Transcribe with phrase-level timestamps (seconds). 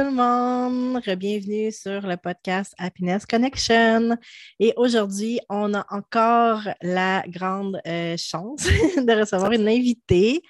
[0.00, 4.16] Tout le monde, bienvenue sur le podcast Happiness Connection.
[4.58, 8.62] Et aujourd'hui, on a encore la grande euh, chance
[8.96, 10.40] de recevoir une invitée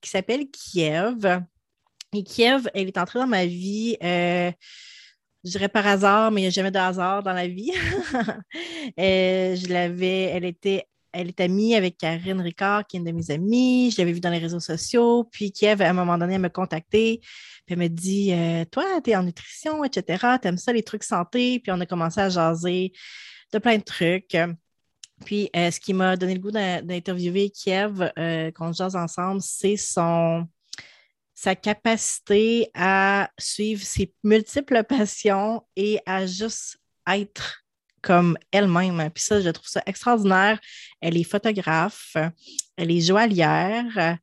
[0.00, 1.42] qui s'appelle Kiev.
[2.14, 4.52] Et Kiev, elle est entrée dans ma vie, euh,
[5.42, 7.72] je dirais par hasard, mais il n'y a jamais de hasard dans la vie.
[8.98, 13.12] Euh, je l'avais, elle était elle est amie avec Karine Ricard, qui est une de
[13.12, 13.90] mes amies.
[13.90, 15.24] Je l'avais vue dans les réseaux sociaux.
[15.24, 17.20] Puis Kiev, à un moment donné, elle m'a contactée.
[17.66, 20.36] Puis elle me dit euh, Toi, tu es en nutrition, etc.
[20.40, 21.60] Tu aimes ça, les trucs santé.
[21.60, 22.92] Puis on a commencé à jaser
[23.52, 24.36] de plein de trucs.
[25.24, 29.76] Puis euh, ce qui m'a donné le goût d'interviewer Kiev, euh, qu'on jase ensemble, c'est
[29.76, 30.46] son
[31.34, 37.64] sa capacité à suivre ses multiples passions et à juste être
[38.02, 39.10] comme elle-même.
[39.14, 40.58] Puis ça, je trouve ça extraordinaire.
[41.00, 42.16] Elle est photographe,
[42.76, 44.18] elle est joaillière.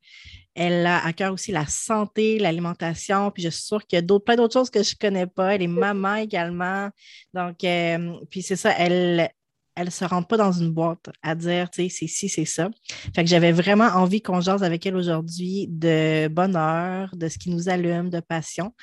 [0.54, 4.02] Elle a à cœur aussi la santé, l'alimentation, puis je suis sûre qu'il y a
[4.02, 5.54] d'autres, plein d'autres choses que je ne connais pas.
[5.54, 6.90] Elle est maman également.
[7.32, 9.30] Donc, euh, puis c'est ça, elle
[9.78, 12.68] elle se rend pas dans une boîte à dire, tu sais, c'est ci, c'est ça.
[13.14, 17.48] Fait que j'avais vraiment envie qu'on jase avec elle aujourd'hui de bonheur, de ce qui
[17.50, 18.74] nous allume, de passion.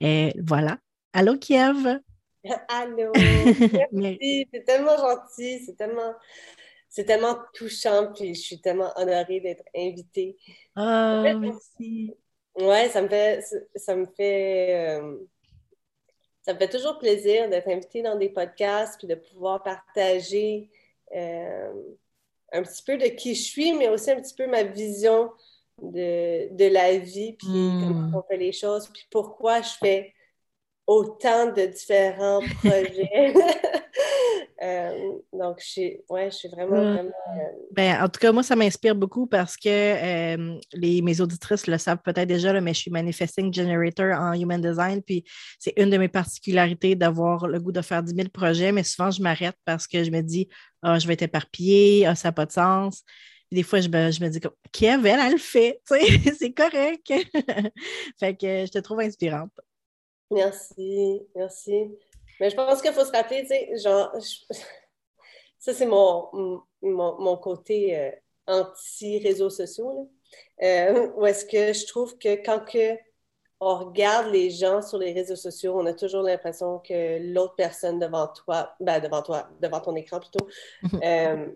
[0.00, 0.76] Et voilà.
[1.14, 2.00] Allô, Kiev?
[2.68, 3.12] Allô,
[3.92, 6.12] merci, c'est tellement gentil, c'est tellement,
[6.88, 10.36] c'est tellement touchant, puis je suis tellement honorée d'être invitée.
[10.74, 12.14] Ah, merci.
[12.56, 13.44] Ouais, ça me fait,
[13.76, 15.16] ça me fait, euh,
[16.42, 20.68] ça me fait toujours plaisir d'être invitée dans des podcasts, puis de pouvoir partager
[21.14, 21.72] euh,
[22.52, 25.30] un petit peu de qui je suis, mais aussi un petit peu ma vision
[25.80, 28.14] de, de la vie, puis comment hmm.
[28.16, 30.12] on fait les choses, puis pourquoi je fais
[30.86, 33.34] autant de différents projets.
[34.62, 38.44] Euh, donc, je suis, ouais, je suis vraiment, vraiment euh, ben, en tout cas, moi,
[38.44, 42.78] ça m'inspire beaucoup parce que euh, les, mes auditrices le savent peut-être déjà, mais je
[42.78, 45.02] suis Manifesting Generator en Human Design.
[45.02, 45.24] Puis,
[45.58, 49.10] c'est une de mes particularités d'avoir le goût de faire 10 000 projets, mais souvent,
[49.10, 50.48] je m'arrête parce que je me dis,
[50.82, 53.02] ah, je vais être éparpillée, ah, ça n'a pas de sens.
[53.50, 54.40] des fois, je me, je me dis,
[54.70, 55.80] Kiev, elle, elle le fait,
[56.38, 57.12] c'est correct.
[58.20, 59.50] fait que je te trouve inspirante.
[60.32, 61.90] Merci, merci.
[62.40, 64.12] Mais je pense qu'il faut se rappeler, tu sais, genre,
[65.58, 68.10] ça c'est mon, mon, côté euh,
[68.46, 70.10] anti-réseaux sociaux,
[70.62, 72.96] euh, où est-ce que je trouve que quand que
[73.60, 78.00] on regarde les gens sur les réseaux sociaux, on a toujours l'impression que l'autre personne
[78.00, 80.48] devant toi, ben devant toi, devant ton écran plutôt,
[81.04, 81.46] euh,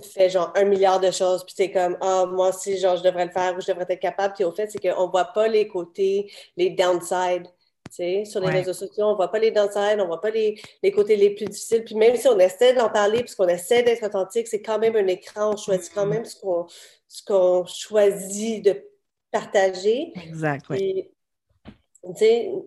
[0.00, 3.24] fait genre un milliard de choses, puis c'est comme, ah, moi aussi, genre, je devrais
[3.24, 4.34] le faire ou je devrais être capable.
[4.34, 7.48] Puis au fait, c'est qu'on ne voit pas les côtés, les downsides
[7.90, 10.60] sur les réseaux sociaux, on ne voit pas les downsides, on ne voit pas les,
[10.82, 11.84] les, côtés les plus difficiles.
[11.84, 15.06] Puis même si on essaie d'en parler, puisqu'on essaie d'être authentique, c'est quand même un
[15.06, 16.08] écran, on choisit quand mm-hmm.
[16.08, 18.82] même ce qu'on choisit de
[19.30, 20.12] partager.
[20.22, 21.10] Exact, oui.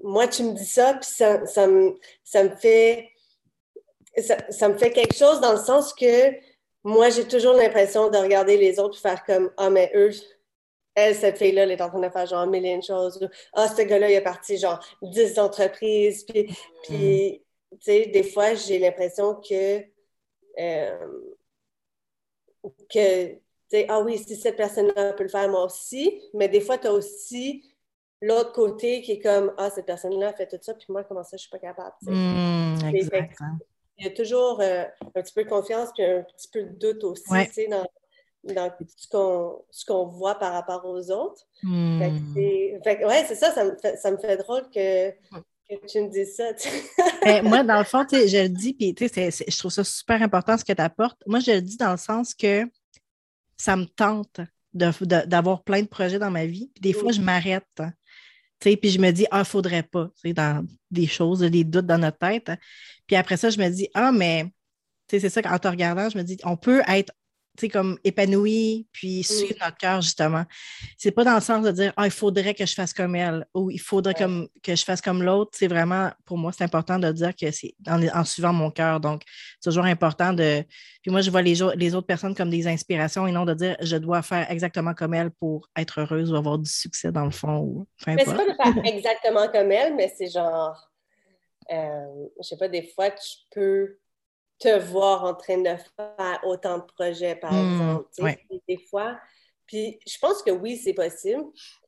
[0.03, 3.09] Moi, tu me dis ça, puis ça, ça, me, ça me fait...
[4.17, 6.31] Ça, ça, me fait quelque chose dans le sens que
[6.83, 10.11] moi, j'ai toujours l'impression de regarder les autres et faire comme Ah, mais eux,
[10.95, 13.27] elle, cette fille-là, elle est en train de faire genre mille et une choses.
[13.53, 16.23] Ah, ce gars-là, il est parti genre dix entreprises.
[16.25, 19.83] Puis, puis tu sais, des fois, j'ai l'impression que,
[20.59, 21.07] euh,
[22.89, 23.39] que, tu
[23.69, 26.21] sais, ah oui, si cette personne-là peut le faire, moi aussi.
[26.33, 27.63] Mais des fois, tu as aussi
[28.21, 31.37] l'autre côté qui est comme, ah, cette personne-là fait tout ça, puis moi, comment ça,
[31.37, 31.95] je suis pas capable.
[32.03, 32.77] Mmh,
[33.97, 36.69] il y a toujours euh, un petit peu de confiance, puis un petit peu de
[36.69, 37.85] doute aussi, tu sais, dans
[38.43, 38.71] dans
[39.71, 41.41] ce qu'on voit par rapport aux autres.
[41.61, 42.01] Hmm.
[42.01, 46.35] ouais, c'est ça, ça me, fait, ça me fait drôle que, que tu me dises
[46.35, 46.51] ça.
[47.23, 50.65] Ben, moi, dans le fond, je le dis, puis je trouve ça super important ce
[50.65, 51.21] que tu apportes.
[51.25, 52.65] Moi, je le dis dans le sens que
[53.55, 54.41] ça me tente
[54.73, 56.69] d'avoir plein de projets dans ma vie.
[56.73, 57.63] Puis des fois, je m'arrête.
[57.79, 57.93] Hein.
[58.59, 62.51] Puis je me dis, ah, faudrait pas, dans des choses, des doutes dans notre tête.
[63.07, 64.51] Puis après ça, je me dis, ah, mais
[65.09, 67.13] c'est ça, en te regardant, je me dis, on peut être
[67.71, 70.43] comme épanoui, puis suivre notre cœur, justement.
[70.97, 73.45] C'est pas dans le sens de dire, ah, il faudrait que je fasse comme elle
[73.53, 75.51] ou il faudrait comme, que je fasse comme l'autre.
[75.53, 78.99] C'est vraiment, pour moi, c'est important de dire que c'est en, suivant mon cœur.
[78.99, 79.21] Donc,
[79.59, 80.63] c'est toujours important de.
[81.01, 83.75] Puis moi, je vois les, les autres personnes comme des inspirations et non de dire,
[83.81, 87.31] je dois faire exactement comme elle pour être heureuse ou avoir du succès dans le
[87.31, 87.59] fond.
[87.59, 90.91] Ou, mais c'est pas de faire exactement comme elle, mais c'est genre,
[91.71, 93.97] euh, je sais pas, des fois, tu peux
[94.59, 99.17] te voir en train de faire autant de projets, par hmm, exemple, des fois.
[99.65, 101.43] Puis je pense que oui, c'est possible,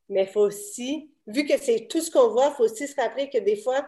[0.09, 2.99] mais il faut aussi, vu que c'est tout ce qu'on voit, il faut aussi se
[2.99, 3.87] rappeler que des fois,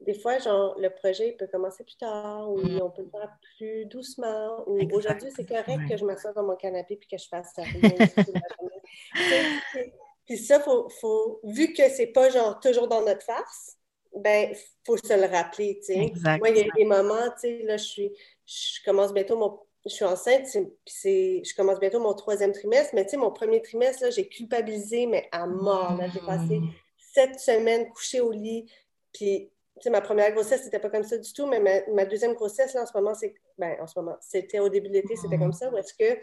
[0.00, 2.80] des fois, genre, le projet peut commencer plus tard ou hmm.
[2.82, 4.64] on peut le faire plus doucement.
[4.66, 7.62] Ou aujourd'hui, c'est correct que je m'assoie dans mon canapé puis que je fasse ça.
[9.72, 9.92] puis
[10.26, 13.78] Puis ça, faut, faut, vu que c'est pas genre toujours dans notre face,
[14.16, 14.54] ben,
[14.84, 16.12] faut se le rappeler, tu sais.
[16.38, 18.12] Moi, il y a des moments, tu sais, là, je suis,
[18.46, 20.46] je commence bientôt mon, je suis enceinte,
[20.86, 24.28] c'est, je commence bientôt mon troisième trimestre, mais tu sais, mon premier trimestre, là, j'ai
[24.28, 26.70] culpabilisé, mais à mort, là, j'ai passé mm.
[26.98, 28.70] sept semaines couchée au lit,
[29.12, 32.34] puis, tu sais, ma première grossesse, c'était pas comme ça du tout, mais ma, deuxième
[32.34, 35.16] grossesse, là, en ce moment, c'est, ben, en ce moment, c'était au début de l'été,
[35.16, 36.20] c'était comme ça, où est-ce que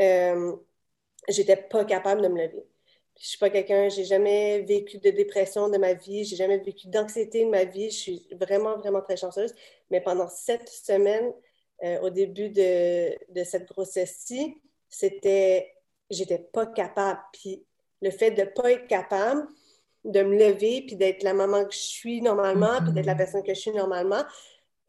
[0.00, 0.56] euh,
[1.28, 2.66] j'étais pas capable de me lever.
[3.18, 6.86] Je suis pas quelqu'un, j'ai jamais vécu de dépression de ma vie, j'ai jamais vécu
[6.86, 7.90] d'anxiété de ma vie.
[7.90, 9.54] Je suis vraiment, vraiment très chanceuse.
[9.90, 11.32] Mais pendant sept semaines,
[11.82, 14.56] euh, au début de, de cette grossesse-ci,
[14.88, 15.74] c'était,
[16.10, 17.20] j'étais pas capable.
[17.32, 17.64] Puis
[18.02, 19.46] le fait de pas être capable
[20.04, 23.16] de me lever, puis d'être la maman que je suis normalement, puis d'être la mm-hmm.
[23.16, 24.22] personne que je suis normalement,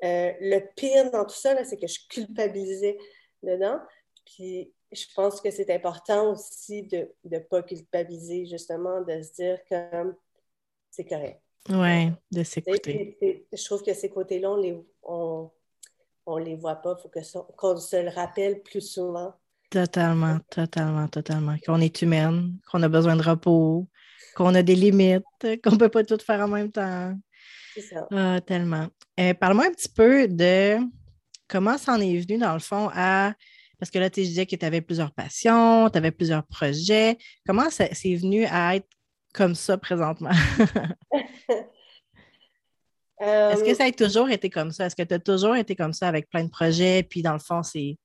[0.04, 2.98] euh, le pire dans tout ça, c'est que je culpabilisais
[3.44, 3.80] dedans.
[4.26, 9.60] Puis je pense que c'est important aussi de ne pas culpabiliser, justement, de se dire
[9.70, 10.14] que
[10.90, 11.42] c'est correct.
[11.70, 13.46] Oui, de s'écouter.
[13.52, 16.96] Je trouve que ces côtés-là, on les, on, les voit pas.
[16.98, 19.34] Il faut qu'on se le rappelle plus souvent.
[19.70, 21.56] Totalement, totalement, totalement.
[21.64, 23.88] Qu'on est humaine, qu'on a besoin de repos,
[24.36, 25.24] qu'on a des limites,
[25.64, 27.16] qu'on ne peut pas tout faire en même temps.
[27.76, 28.08] C'est ça.
[28.12, 28.88] Ah, tellement.
[29.20, 30.78] Euh, parle-moi un petit peu de
[31.48, 33.34] comment ça en est venu, dans le fond, à
[33.80, 37.18] parce que là, tu disais que tu avais plusieurs passions, tu avais plusieurs projets.
[37.46, 38.88] Comment c'est venu à être
[39.34, 40.32] comme ça présentement?
[43.22, 44.86] Est-ce que ça a toujours été comme ça?
[44.86, 47.04] Est-ce que tu as toujours été comme ça avec plein de projets?
[47.04, 47.98] Puis dans le fond, c'est.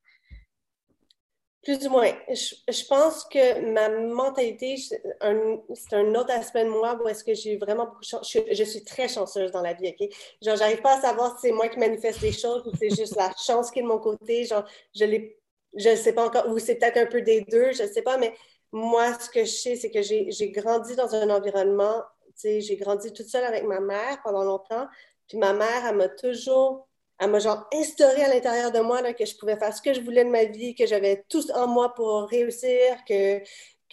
[1.62, 2.12] Plus ou moins.
[2.28, 7.56] Je, pense que ma mentalité, c'est un, autre aspect de moi où est-ce que j'ai
[7.56, 10.08] vraiment beaucoup de je, je, suis très chanceuse dans la vie, OK?
[10.42, 13.16] Genre, j'arrive pas à savoir si c'est moi qui manifeste les choses ou c'est juste
[13.16, 14.44] la chance qui est de mon côté.
[14.44, 15.38] Genre, je l'ai
[15.76, 18.02] je ne sais pas encore, ou c'est peut-être un peu des deux, je ne sais
[18.02, 18.34] pas, mais
[18.72, 22.76] moi, ce que je sais, c'est que j'ai grandi dans un environnement, tu sais, j'ai
[22.76, 24.86] grandi toute seule avec ma mère pendant longtemps,
[25.28, 26.88] puis ma mère, elle m'a toujours,
[27.18, 29.94] elle m'a genre instauré à l'intérieur de moi là, que je pouvais faire ce que
[29.94, 33.38] je voulais de ma vie, que j'avais tout en moi pour réussir, que,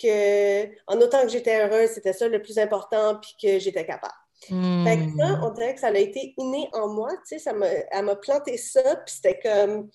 [0.01, 4.13] que en autant que j'étais heureuse, c'était ça le plus important, puis que j'étais capable.
[4.47, 7.53] Fait que ça, on dirait que ça a été inné en moi, tu sais, ça
[7.91, 9.91] elle m'a planté ça, puis c'était comme,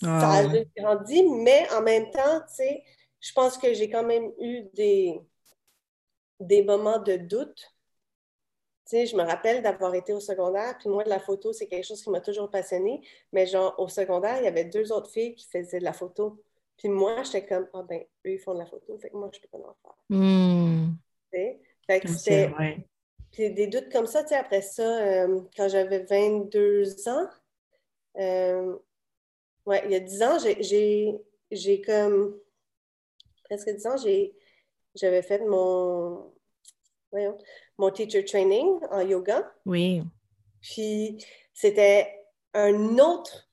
[0.00, 2.84] ça a ah, grandi, mais en même temps, tu sais,
[3.20, 5.20] je pense que j'ai quand même eu des,
[6.40, 7.74] des moments de doute.
[8.86, 11.66] Tu sais, je me rappelle d'avoir été au secondaire, puis moi, de la photo, c'est
[11.66, 13.02] quelque chose qui m'a toujours passionné.
[13.32, 16.42] Mais genre, au secondaire, il y avait deux autres filles qui faisaient de la photo.
[16.76, 19.30] Puis moi, j'étais comme, ah ben, eux, ils font de la photo, fait que moi,
[19.32, 19.96] je peux pas en faire.
[20.10, 21.60] Tu sais?
[21.86, 22.52] Fait que c'était...
[23.30, 27.28] Puis des doutes comme ça, tu sais, après ça, euh, quand j'avais 22 ans,
[28.16, 28.76] euh,
[29.68, 30.38] Ouais, il y a dix ans,
[31.50, 32.38] j'ai comme
[33.44, 33.96] presque dix ans,
[34.94, 36.32] j'avais fait mon,
[37.76, 39.52] mon teacher training en yoga.
[39.66, 40.02] Oui.
[40.62, 41.22] Puis
[41.52, 43.46] c'était un autre,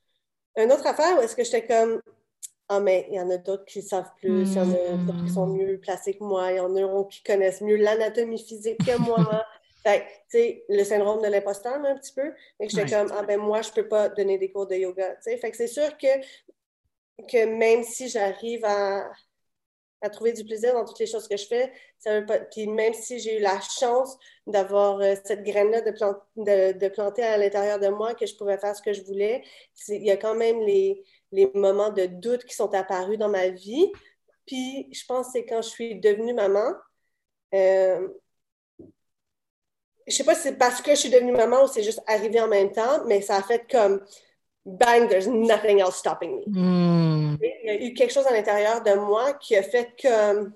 [0.55, 2.01] une autre affaire où est-ce que j'étais comme
[2.69, 5.25] Ah, mais il y en a d'autres qui savent plus, il y en a d'autres
[5.25, 5.57] qui sont hmm.
[5.57, 9.45] mieux placés que moi, il y en a qui connaissent mieux l'anatomie physique que moi.
[9.86, 12.34] Fait tu sais, le syndrome de l'imposteur, un petit peu.
[12.60, 15.24] Et j'étais comme, ah ben moi, je peux pas donner des cours de yoga, tu
[15.24, 15.38] sais.
[15.38, 16.08] Fait que c'est sûr que,
[17.27, 19.08] que même si j'arrive à,
[20.01, 22.39] à trouver du plaisir dans toutes les choses que je fais, ça veut pas...
[22.39, 27.24] Puis même si j'ai eu la chance d'avoir euh, cette graine-là de, de, de, planter
[27.24, 29.44] à l'intérieur de moi, que je pouvais faire ce que je voulais,
[29.89, 33.50] il y a quand même les, les moments de doute qui sont apparus dans ma
[33.50, 33.92] vie.
[34.48, 36.74] Puis je pense que c'est quand je suis devenue maman,
[37.54, 38.08] euh,
[40.07, 42.39] je sais pas si c'est parce que je suis devenue maman ou c'est juste arrivé
[42.39, 44.01] en même temps, mais ça a fait comme
[44.65, 46.43] bang, there's nothing else stopping me.
[46.45, 47.38] Hmm.
[47.41, 50.50] Il y a eu quelque chose à l'intérieur de moi qui a fait que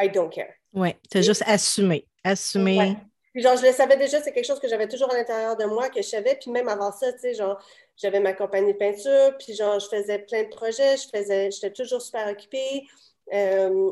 [0.00, 0.52] I don't care.
[0.72, 2.06] Oui, tu as juste assumé.
[2.22, 2.96] Assumé.
[3.32, 5.64] Puis genre, je le savais déjà, c'est quelque chose que j'avais toujours à l'intérieur de
[5.64, 6.36] moi, que je savais.
[6.40, 7.60] Puis même avant ça, tu sais, genre,
[7.96, 11.72] j'avais ma compagnie de peinture, puis genre, je faisais plein de projets, je faisais, j'étais
[11.72, 12.84] toujours super occupée.
[13.32, 13.90] Euh,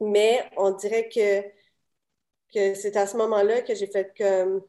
[0.00, 1.42] mais on dirait que
[2.52, 4.62] que c'est à ce moment-là que j'ai fait comme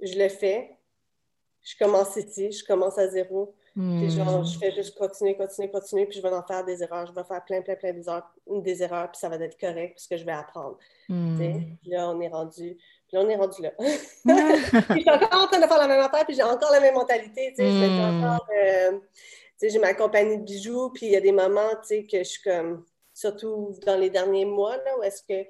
[0.00, 0.76] je le fais,
[1.62, 3.54] je commence ici, je commence à zéro.
[3.76, 7.06] Puis genre, je fais juste continuer, continuer, continuer, puis je vais en faire des erreurs.
[7.06, 10.16] Je vais faire plein, plein, plein des erreurs, puis ça va être correct, parce que
[10.16, 10.78] je vais apprendre.
[11.10, 11.36] Hmm.
[11.82, 12.78] Puis là, on est rendu.
[13.06, 13.72] Puis là, on est rendu là.
[13.78, 16.94] je suis encore en train de faire la même affaire, puis j'ai encore la même
[16.94, 17.52] mentalité.
[17.54, 18.24] Tu sais, hmm.
[18.24, 18.46] encore.
[18.56, 18.98] Euh,
[19.60, 22.24] j'ai ma compagnie de bijoux, puis il y a des moments, tu sais, que je
[22.24, 22.82] suis comme.
[23.12, 25.48] Surtout dans les derniers mois, là, où est-ce que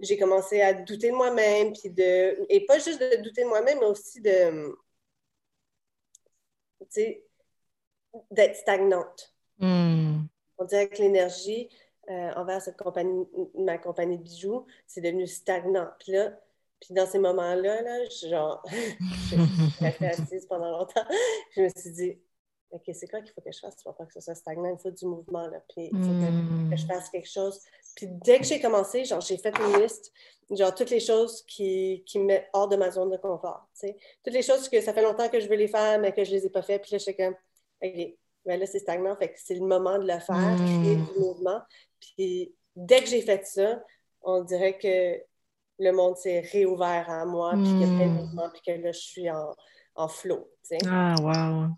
[0.00, 2.46] j'ai commencé à douter de moi-même, puis de.
[2.50, 4.76] Et pas juste de douter de moi-même, mais aussi de.
[6.80, 7.26] Tu sais,
[8.30, 9.34] d'être stagnante.
[9.58, 10.22] Hmm.
[10.58, 11.68] On dirait que l'énergie,
[12.10, 15.88] euh, envers cette compagnie, ma compagnie de bijoux, c'est devenu stagnant.
[15.98, 16.38] Puis là,
[16.80, 21.04] puis dans ces moments-là, là, genre, je assise pendant longtemps.
[21.54, 22.18] Je me suis dit,
[22.70, 23.76] OK, c'est quoi qu'il faut que je fasse?
[23.82, 24.70] Pour pas que ce soit stagnant?
[24.70, 25.62] Il faut du mouvement, là.
[25.68, 26.88] Puis il faut que, je hmm.
[26.88, 27.60] fasse quelque chose.
[27.96, 30.12] Puis dès que j'ai commencé, genre, j'ai fait une liste,
[30.50, 33.88] genre, toutes les choses qui, qui me mettent hors de ma zone de confort, tu
[33.88, 33.96] sais.
[34.22, 36.30] Toutes les choses que ça fait longtemps que je veux les faire, mais que je
[36.30, 36.82] les ai pas faites.
[36.82, 37.34] Puis là, j'étais comme,
[37.82, 39.16] OK, ben là, c'est stagnant.
[39.16, 41.06] Fait que c'est le moment de le faire, créer hmm.
[41.06, 41.60] du mouvement.
[41.98, 43.82] Puis dès que j'ai fait ça,
[44.20, 45.20] on dirait que
[45.78, 48.14] le monde s'est réouvert à moi, puis qu'il y a plein de hmm.
[48.14, 49.54] mouvements, puis que là, je suis en,
[49.94, 50.50] en flow.
[50.86, 51.68] Ah, wow!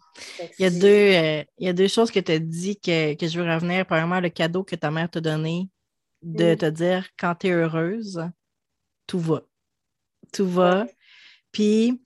[0.58, 3.14] Il y, a deux, euh, il y a deux choses que tu as dit que,
[3.14, 3.86] que, je veux revenir.
[3.86, 5.68] Premièrement, le cadeau que ta mère t'a donné,
[6.22, 8.22] de te dire quand tu es heureuse,
[9.06, 9.42] tout va.
[10.32, 10.86] Tout va.
[11.52, 12.02] Puis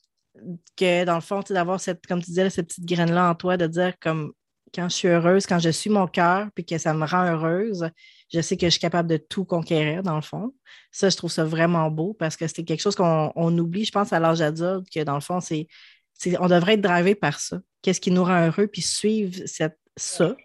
[0.76, 3.66] que dans le fond, d'avoir cette, comme tu disais, cette petite graine-là en toi, de
[3.66, 4.32] dire comme
[4.74, 7.90] quand je suis heureuse, quand je suis mon cœur, puis que ça me rend heureuse,
[8.32, 10.54] je sais que je suis capable de tout conquérir, dans le fond.
[10.90, 14.12] Ça, je trouve ça vraiment beau parce que c'est quelque chose qu'on oublie, je pense,
[14.12, 15.66] à l'âge adulte, que dans le fond, c'est
[16.38, 17.60] on devrait être drivé par ça.
[17.82, 20.36] Qu'est-ce qui nous rend heureux, puis suivre cette, ça.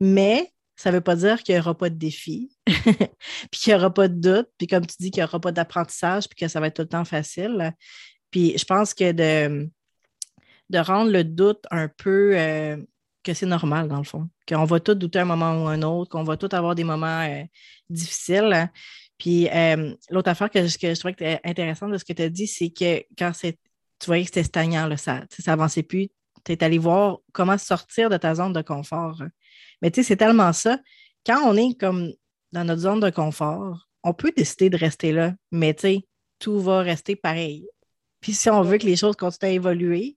[0.00, 3.78] Mais ça ne veut pas dire qu'il n'y aura pas de défis, puis qu'il n'y
[3.78, 6.46] aura pas de doute, puis comme tu dis, qu'il n'y aura pas d'apprentissage, puis que
[6.46, 7.74] ça va être tout le temps facile.
[8.30, 9.68] Puis je pense que de,
[10.78, 12.76] rendre le doute un peu euh,
[13.24, 14.28] que c'est normal, dans le fond.
[14.48, 17.22] Qu'on va tous douter un moment ou un autre, qu'on va tous avoir des moments
[17.28, 17.42] euh,
[17.90, 18.70] difficiles.
[19.18, 22.70] Puis euh, l'autre affaire que, je trouvais intéressante de ce que tu as dit, c'est
[22.70, 23.56] que quand tu
[24.06, 26.08] voyais que c'était stagnant, ça n'avançait plus.
[26.44, 29.24] Tu es allé voir comment sortir de ta zone de confort.
[29.82, 30.78] Mais tu sais, c'est tellement ça.
[31.26, 32.12] Quand on est comme
[32.52, 36.00] dans notre zone de confort, on peut décider de rester là, mais tu sais,
[36.38, 37.66] tout va rester pareil.
[38.20, 40.16] Puis si on veut que les choses continuent à évoluer,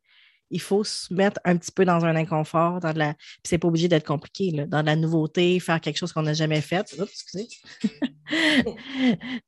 [0.52, 3.14] il faut se mettre un petit peu dans un inconfort, dans de la.
[3.14, 4.66] Puis c'est pas obligé d'être compliqué, là.
[4.66, 6.94] dans de la nouveauté, faire quelque chose qu'on n'a jamais fait.
[7.00, 7.48] Oups, excusez.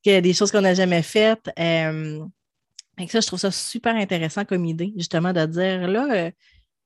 [0.22, 1.50] des choses qu'on n'a jamais faites.
[1.60, 2.24] Euh,
[3.00, 6.32] et ça, je trouve ça super intéressant comme idée, justement, de dire là, euh,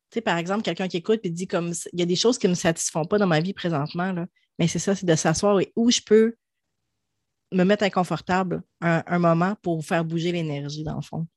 [0.10, 2.38] tu sais, par exemple, quelqu'un qui écoute et dit comme il y a des choses
[2.38, 4.26] qui ne me satisfont pas dans ma vie présentement, là.
[4.58, 6.36] mais c'est ça, c'est de s'asseoir et où je peux
[7.52, 11.28] me mettre inconfortable un, moment pour faire bouger l'énergie, dans le fond.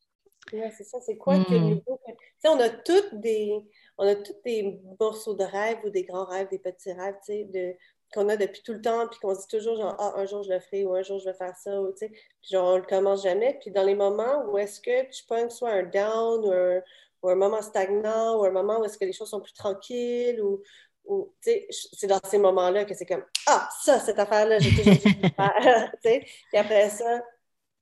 [0.53, 0.99] Oui, c'est ça.
[1.01, 1.81] C'est quoi que hmm.
[1.81, 1.97] Tu
[2.39, 3.53] sais, on a toutes des.
[3.99, 7.33] On a tous des morceaux de rêves ou des grands rêves, des petits rêves, tu
[7.33, 7.75] sais, de
[8.13, 10.43] qu'on a depuis tout le temps, puis qu'on se dit toujours, genre, ah, un jour
[10.43, 12.75] je le ferai, ou un jour je vais faire ça, ou tu sais, puis genre,
[12.75, 13.59] on le commence jamais.
[13.61, 16.81] Puis dans les moments où est-ce que tu pognes soit un down, ou un,
[17.23, 20.41] ou un, moment stagnant, ou un moment où est-ce que les choses sont plus tranquilles,
[20.41, 20.63] ou,
[21.05, 24.71] ou tu sais, c'est dans ces moments-là que c'est comme, ah, ça, cette affaire-là, j'ai
[24.71, 26.21] toujours dit faire, tu sais.
[26.21, 27.23] Puis après ça,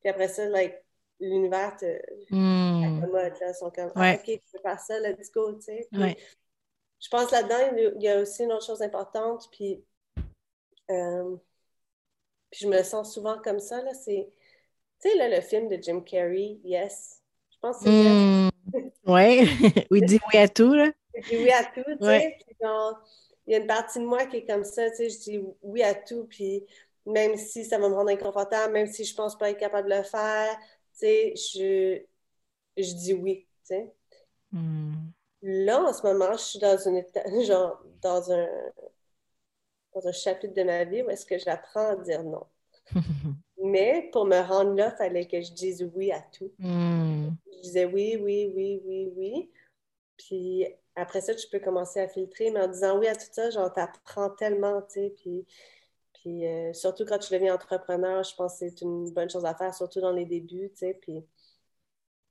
[0.00, 0.74] puis après ça, like,
[1.20, 1.86] l'univers te
[2.30, 3.06] mm.
[3.12, 5.88] là, sont comme, ah, OK, tu peux faire ça, let's go, tu sais.
[7.00, 9.84] Je pense là-dedans, il y a aussi une autre chose importante, puis
[10.90, 11.36] euh,
[12.50, 14.28] puis je me sens souvent comme ça, là, c'est...
[15.00, 17.22] Tu sais, là, le film de Jim Carrey, Yes.
[17.50, 18.50] Je pense que c'est mmh,
[19.06, 19.48] Oui,
[19.90, 20.90] il dit oui à tout, là.
[21.14, 22.38] Il dit oui à tout, tu sais.
[23.46, 25.40] il y a une partie de moi qui est comme ça, tu sais, je dis
[25.62, 26.64] oui à tout, puis
[27.06, 29.96] même si ça va me rendre inconfortable, même si je pense pas être capable de
[29.96, 30.56] le faire,
[30.92, 32.02] tu sais, je,
[32.76, 33.92] je dis oui, tu sais.
[34.52, 34.94] Mmh.
[35.42, 37.02] Là, en ce moment, je suis dans une
[37.44, 38.48] genre, dans un,
[39.98, 42.44] dans un chapitre de ma vie où est-ce que j'apprends à dire non.
[43.62, 46.52] Mais pour me rendre là, il fallait que je dise oui à tout.
[46.58, 47.30] Hmm.
[47.52, 49.50] Je disais oui, oui, oui, oui, oui.
[50.16, 53.50] Puis après ça, tu peux commencer à filtrer, mais en disant oui à tout ça,
[53.50, 55.14] genre, t'apprends tellement, tu sais.
[55.16, 55.46] Puis,
[56.14, 59.54] puis euh, surtout quand tu deviens entrepreneur, je pense que c'est une bonne chose à
[59.54, 60.98] faire, surtout dans les débuts, tu sais.
[61.00, 61.24] Puis,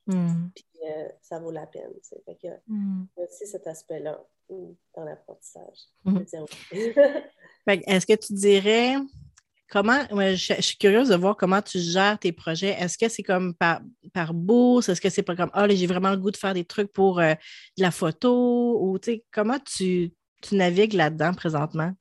[0.07, 0.49] hmm.
[0.85, 2.21] euh, ça vaut la peine, tu sais.
[2.25, 3.05] Fait que, hmm.
[3.17, 5.89] aussi cet aspect-là dans l'apprentissage.
[7.67, 8.95] Est-ce que tu dirais
[9.69, 12.75] comment, je, suis curieuse de voir comment tu gères tes projets.
[12.79, 13.81] Est-ce que c'est comme par,
[14.13, 14.89] par bourse?
[14.89, 17.19] Est-ce que c'est pas comme, ah, j'ai vraiment le goût de faire des trucs pour
[17.19, 17.33] euh,
[17.77, 18.79] de la photo?
[18.81, 21.91] Ou, tu sais, comment tu, tu navigues là-dedans présentement?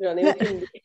[0.00, 0.68] J'en ai aucune idée.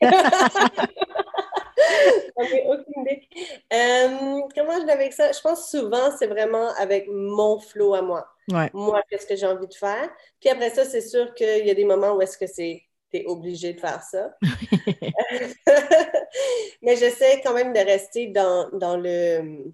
[2.36, 3.28] J'en ai aucune idée.
[3.72, 5.30] Euh, comment je navigue ça?
[5.30, 8.26] Je pense souvent, c'est vraiment avec mon flow à moi.
[8.72, 10.10] Moi, qu'est-ce que j'ai envie de faire?
[10.40, 12.82] Puis après ça, c'est sûr qu'il y a des moments où est-ce que c'est
[13.26, 14.36] obligé de faire ça.
[16.82, 19.72] Mais j'essaie quand même de rester dans, dans, le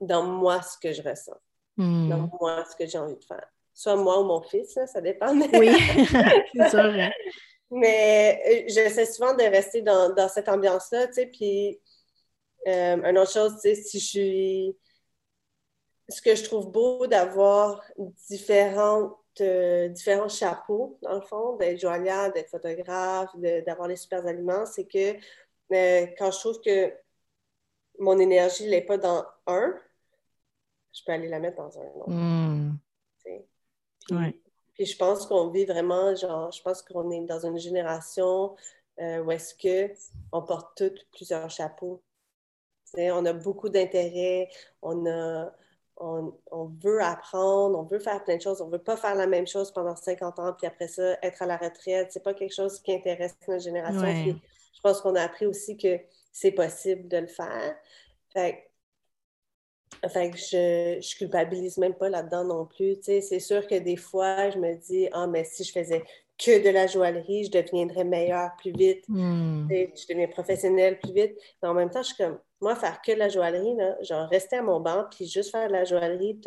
[0.00, 1.38] dans moi ce que je ressens.
[1.76, 2.08] Hmm.
[2.08, 3.46] Dans moi ce que j'ai envie de faire.
[3.72, 5.36] Soit moi ou mon fils, ça dépend.
[5.54, 5.70] Oui,
[6.54, 6.80] c'est sûr.
[6.80, 7.10] Hein.
[7.70, 11.80] Mais euh, j'essaie souvent de rester dans, dans cette ambiance-là, tu sais, puis
[12.68, 14.76] euh, une autre chose, tu sais, si je suis...
[16.08, 17.82] Ce que je trouve beau d'avoir
[18.28, 19.16] différentes
[19.88, 25.16] différents chapeaux, dans le fond, d'être joaillière, d'être photographe, d'avoir les super aliments, c'est que
[25.72, 26.92] euh, quand je trouve que
[27.98, 29.74] mon énergie n'est pas dans un,
[30.92, 32.10] je peux aller la mettre dans un autre.
[32.10, 32.76] Hmm.
[34.74, 38.54] Puis, je pense qu'on vit vraiment, genre, je pense qu'on est dans une génération
[39.00, 42.02] euh, où est-ce qu'on porte tous plusieurs chapeaux.
[42.94, 44.48] on a beaucoup d'intérêt,
[44.82, 45.50] on a
[45.98, 46.32] on,
[46.82, 49.46] veut apprendre, on veut faire plein de choses, on ne veut pas faire la même
[49.46, 52.08] chose pendant 50 ans, puis après ça, être à la retraite.
[52.10, 54.00] C'est pas quelque chose qui intéresse notre génération.
[54.02, 55.98] je pense qu'on a appris aussi que
[56.32, 57.76] c'est possible de le faire.
[58.32, 58.70] Fait,
[60.08, 62.98] fait que je, je culpabilise même pas là-dedans non plus.
[63.00, 66.04] C'est sûr que des fois, je me dis, ah, mais si je faisais
[66.38, 69.04] que de la joaillerie, je deviendrais meilleure plus vite.
[69.08, 69.66] Hmm.
[69.70, 71.36] Je deviendrais professionnelle plus vite.
[71.62, 74.28] Mais en même temps, je suis comme, moi, faire que de la joaillerie, là, genre
[74.28, 76.40] rester à mon banc, puis juste faire de la joaillerie,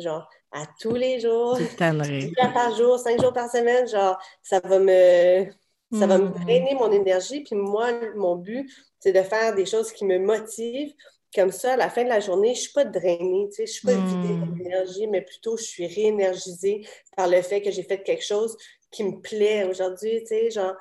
[0.00, 1.68] genre à tous les jours, jours
[2.54, 5.46] par jour, cinq jours par semaine, genre, ça va me,
[5.92, 6.34] ça va me hmm.
[6.42, 7.42] drainer mon énergie.
[7.44, 10.94] Puis moi, mon but, c'est de faire des choses qui me motivent.
[11.34, 13.66] Comme ça, à la fin de la journée, je ne suis pas drainée, tu sais,
[13.66, 14.54] je ne suis pas vidée hmm.
[14.54, 18.54] d'énergie, mais plutôt je suis réénergisée par le fait que j'ai fait quelque chose
[18.90, 20.74] qui me plaît aujourd'hui, tu sais, genre,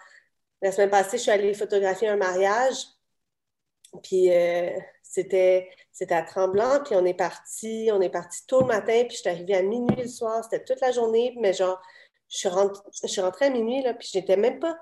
[0.61, 2.75] la semaine passée, je suis allée photographier un mariage,
[4.03, 4.69] puis euh,
[5.03, 9.17] c'était, c'était à Tremblant, puis on est parti, on est parti tôt le matin, puis
[9.17, 11.81] je suis arrivée à minuit le soir, c'était toute la journée, mais genre,
[12.29, 14.77] je suis, rentrée, je suis rentrée à minuit, là, puis je n'étais même pas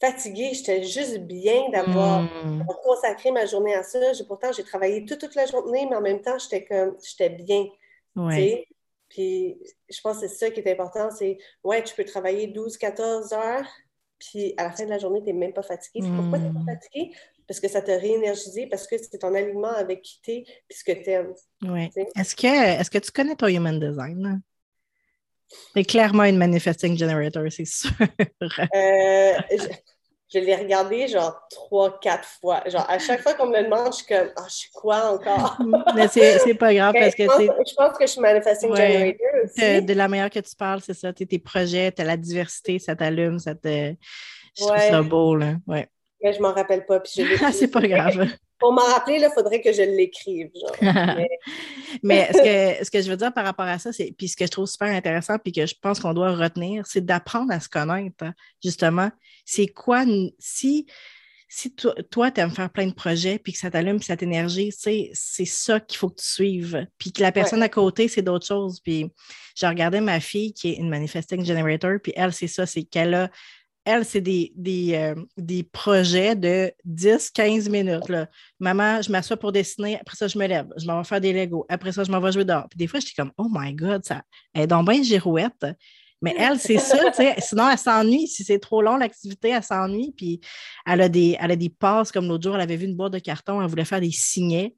[0.00, 2.64] fatiguée, j'étais juste bien d'avoir hmm.
[2.82, 4.00] consacré ma journée à ça.
[4.26, 7.66] pourtant, j'ai travaillé toute, toute la journée, mais en même temps, j'étais comme, j'étais bien.
[8.16, 8.66] Ouais.
[9.08, 9.58] Puis
[9.90, 13.32] je pense que c'est ça qui est important, c'est, ouais, tu peux travailler 12, 14
[13.34, 13.68] heures,
[14.18, 16.00] puis à la fin de la journée, tu n'es même pas fatigué.
[16.00, 16.66] Pourquoi tu n'es pas hmm.
[16.66, 17.12] fatigué?
[17.46, 20.84] Parce que ça t'a réénergisé, parce que c'est ton aliment avec qui t'es, puis ce
[20.84, 21.34] que t'aimes.
[21.62, 21.90] Oui.
[22.16, 24.40] Est-ce que, est que tu connais ton human design?
[25.74, 27.90] C'est clairement une manifesting generator, c'est sûr.
[28.40, 29.32] Euh,
[30.32, 32.62] je l'ai regardé genre trois, quatre fois.
[32.66, 35.12] Genre, à chaque fois qu'on me le demande, je suis comme, ah, je suis quoi
[35.12, 35.58] encore?
[35.94, 37.24] Mais c'est pas grave parce que.
[37.24, 39.82] Je pense, je pense que je suis manifesting generator aussi.
[39.82, 41.12] De la manière que tu parles, c'est ça.
[41.12, 43.94] Tes projets, tu as la diversité, ça t'allume, ça te.
[44.56, 45.56] Je trouve ça beau, là.
[45.66, 45.86] Ouais.
[46.22, 47.00] Mais je m'en rappelle pas.
[47.00, 48.26] Puis je c'est pas grave.
[48.58, 50.50] Pour m'en rappeler, il faudrait que je l'écrive.
[52.02, 52.38] Mais, ce,
[52.78, 54.52] que, ce que je veux dire par rapport à ça, c'est puis ce que je
[54.52, 58.24] trouve super intéressant, puis que je pense qu'on doit retenir, c'est d'apprendre à se connaître,
[58.62, 59.10] justement.
[59.44, 60.04] C'est quoi
[60.38, 60.86] si
[61.54, 64.72] si toi, tu aimes faire plein de projets, puis que ça t'allume, puis ça t'énergie,
[64.72, 66.86] c'est ça qu'il faut que tu suives.
[66.96, 68.80] Puis que la personne à côté, c'est d'autres choses.
[68.80, 69.10] Puis
[69.54, 73.12] j'ai regardé ma fille qui est une manifesting generator, puis elle, c'est ça, c'est qu'elle
[73.12, 73.30] a
[73.84, 74.52] elle, c'est des,
[74.94, 78.04] euh, des, projets de 10-15 minutes.
[78.60, 81.32] Maman, je m'assois pour dessiner, après ça, je me lève, je m'en vais faire des
[81.32, 82.68] Legos, après ça, je m'en vais jouer dehors.
[82.68, 84.22] Puis des fois, je suis comme, oh my God, ça,
[84.54, 85.66] elle est donc bien girouette.
[86.22, 86.98] Mais elle, c'est ça.
[87.38, 88.28] Sinon, elle s'ennuie.
[88.28, 90.14] Si c'est trop long, l'activité, elle s'ennuie.
[90.16, 90.40] Puis
[90.86, 93.12] elle a, des, elle a des passes, comme l'autre jour, elle avait vu une boîte
[93.12, 94.76] de carton, elle voulait faire des signets.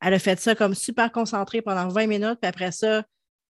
[0.00, 3.04] Elle a fait ça comme super concentrée pendant 20 minutes, puis après ça,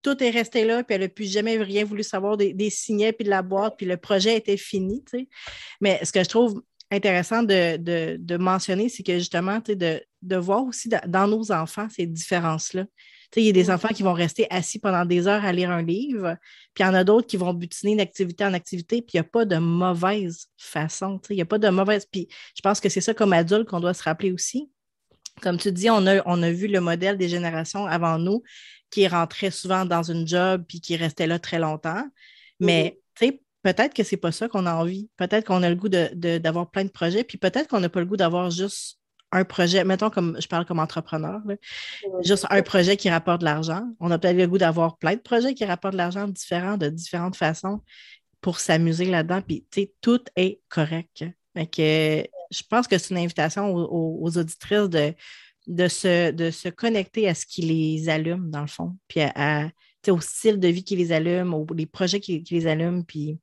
[0.05, 3.25] tout est resté là, puis elle n'a plus jamais rien voulu savoir des, signets puis
[3.25, 5.03] de la boîte, puis le projet était fini.
[5.81, 10.89] Mais ce que je trouve intéressant de, mentionner, c'est que justement, de, de voir aussi
[11.07, 12.85] dans nos enfants ces différences-là.
[13.35, 13.71] Il y a des mm.
[13.71, 16.37] enfants qui vont rester assis pendant des heures à lire un livre,
[16.75, 19.21] puis il y en a d'autres qui vont butiner d'activité en activité, puis il n'y
[19.21, 21.19] a pas de mauvaise façon.
[21.31, 22.05] Il n'y a pas de mauvaise.
[22.05, 24.69] Puis je pense que c'est ça comme adulte qu'on doit se rappeler aussi.
[25.41, 28.43] Comme tu dis, on a, on a vu le modèle des générations avant nous
[28.95, 32.05] qui rentrait souvent dans une job puis qui restait là très longtemps.
[32.61, 33.39] Mais mm-hmm.
[33.61, 35.09] peut-être que c'est pas ça qu'on a envie.
[35.17, 38.05] Peut-être qu'on a le goût d'avoir plein de projets, puis peut-être qu'on n'a pas le
[38.05, 38.99] goût d'avoir juste
[39.33, 41.41] un projet, mettons comme je parle comme entrepreneur,
[42.23, 43.83] juste un projet qui rapporte de l'argent.
[43.99, 46.87] On a peut-être le goût d'avoir plein de projets qui rapportent de l'argent différents, de
[46.87, 47.81] différentes façons
[48.39, 49.41] pour s'amuser là-dedans.
[49.41, 49.65] Puis,
[49.99, 51.25] tout est correct.
[51.53, 55.13] que, je pense que c'est une invitation aux auditrices de,
[55.67, 59.69] de se, de se connecter à ce qui les allume, dans le fond, puis à,
[60.07, 63.39] au style de vie qui les allume, aux les projets qui, les allument, puis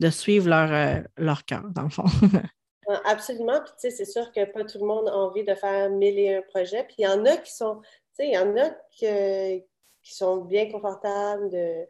[0.00, 2.04] de suivre leur, euh, leur cœur, dans le fond.
[3.04, 3.60] Absolument.
[3.60, 6.18] Puis, tu sais, c'est sûr que pas tout le monde a envie de faire mille
[6.18, 6.84] et un projets.
[6.84, 10.38] Puis, il y en a qui sont, tu sais, il y en a qui sont
[10.38, 11.86] bien confortables de,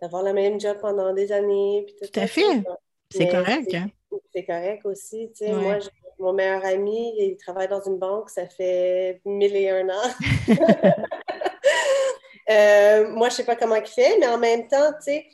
[0.00, 1.86] d'avoir le même job pendant des années.
[2.00, 2.64] tout, à fait.
[3.10, 3.74] C'est correct.
[3.74, 3.90] Hein?
[4.34, 5.30] C'est correct aussi.
[5.36, 5.78] Tu sais, moi,
[6.22, 10.10] mon meilleur ami, il travaille dans une banque, ça fait mille et un ans.
[12.50, 15.26] Euh, moi, je ne sais pas comment il fait, mais en même temps, tu sais,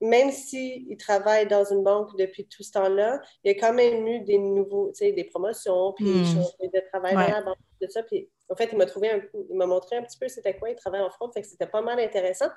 [0.00, 4.06] même s'il travaille dans une banque depuis tout ce temps-là, il y a quand même
[4.06, 6.70] eu des nouveaux, tu sais, des promotions, puis des hmm.
[6.72, 8.02] de travail dans la banque, tout ça.
[8.02, 10.76] Puis, en fait, il m'a trouvé il m'a montré un petit peu c'était quoi, il
[10.76, 12.48] travaille en fraude, fait que c'était pas mal intéressant.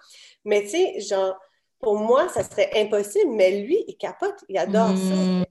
[0.45, 1.37] Mais tu sais, genre,
[1.81, 5.13] pour moi, ça serait impossible, mais lui, il capote, il adore ça.
[5.13, 5.45] Mm.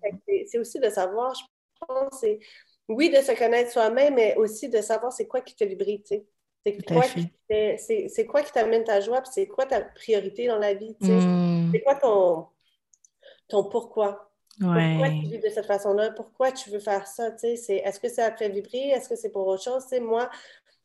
[0.46, 1.42] C'est aussi de savoir, je
[1.86, 2.38] pense, c'est
[2.88, 6.16] oui, de se connaître soi-même, mais aussi de savoir c'est quoi qui te vibrer, tu
[6.16, 6.26] sais.
[8.08, 11.06] C'est quoi, qui t'amène ta joie, puis c'est quoi ta priorité dans la vie, tu
[11.06, 11.12] sais.
[11.12, 11.70] Mm.
[11.72, 12.46] C'est quoi ton,
[13.48, 14.30] ton pourquoi?
[14.58, 16.10] Pourquoi tu vis de cette façon-là?
[16.10, 17.30] Pourquoi tu veux faire ça?
[17.30, 17.56] tu sais?
[17.56, 18.88] C'est, est-ce que ça te fait vibrer?
[18.88, 19.84] Est-ce que c'est pour autre chose?
[19.84, 20.28] Tu sais, moi,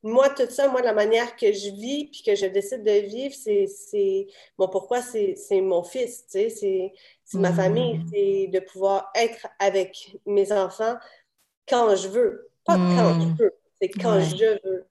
[0.04, 3.34] moi, tout ça, moi, la manière que je vis puis que je décide de vivre,
[3.36, 6.94] c'est, bon, pourquoi c'est, mon fils, tu sais,
[7.26, 7.56] c'est, ma Mm.
[7.56, 10.96] famille, c'est de pouvoir être avec mes enfants
[11.68, 12.52] quand je veux.
[12.66, 13.38] Pas quand Mm.
[13.40, 14.26] je veux, c'est quand Ouais.
[14.38, 14.86] je veux.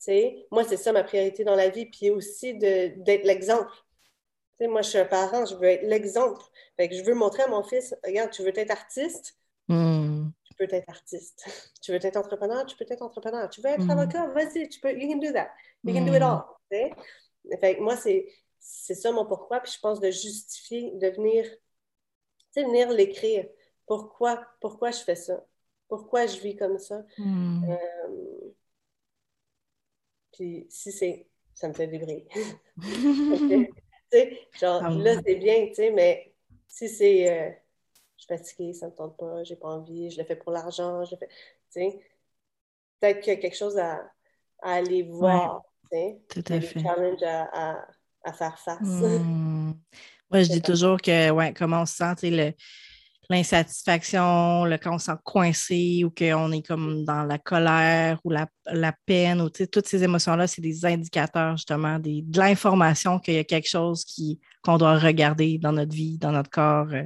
[0.00, 3.70] Tu sais, moi, c'est ça ma priorité dans la vie, puis aussi d'être l'exemple.
[4.58, 6.42] Tu sais, moi, je suis un parent, je veux être l'exemple.
[6.76, 9.36] Fait que je veux montrer à mon fils, regarde, tu veux être artiste,
[9.68, 10.32] Mm.
[10.56, 11.44] Tu peux être artiste.
[11.82, 13.48] Tu veux être entrepreneur, tu peux être entrepreneur.
[13.50, 13.90] Tu veux être Mm.
[13.90, 15.50] avocat, vas-y, tu peux, you can do that.
[15.84, 16.24] You can do it Mm.
[16.24, 16.44] all.
[17.60, 18.26] Fait que moi, c'est,
[18.58, 21.44] c'est ça mon pourquoi, puis je pense de justifier, de venir,
[22.56, 23.46] venir l'écrire.
[23.86, 25.44] Pourquoi, pourquoi je fais ça?
[25.88, 27.04] Pourquoi je vis comme ça?
[27.18, 27.64] Mm.
[27.68, 28.50] Euh,
[30.32, 32.26] puis si c'est, ça me fait vibrer.
[34.60, 36.32] Genre, Ah là, c'est bien, tu sais, mais
[36.68, 37.50] si c'est, euh,
[38.16, 41.04] je suis fatiguée, ça me tente pas, j'ai pas envie, je le fais pour l'argent,
[41.04, 41.34] je le fais, tu
[41.72, 42.00] sais,
[43.00, 44.00] peut-être qu'il y a quelque chose à,
[44.62, 46.80] à aller voir, tu sais, Tout à fait.
[46.80, 47.86] challenges à, à-
[48.24, 49.02] à faire face.
[49.02, 49.72] Mm.
[50.30, 52.52] Moi, je dis toujours que, ouais, comment on se sent, le-
[53.30, 58.30] l'insatisfaction, le, quand on se sent coincé ou qu'on est comme dans la colère ou
[58.30, 63.34] la, la peine, ou toutes ces émotions-là, c'est des indicateurs justement, des, de l'information qu'il
[63.34, 66.88] y a quelque chose qui, qu'on doit regarder dans notre vie, dans notre corps.
[66.92, 67.04] euh,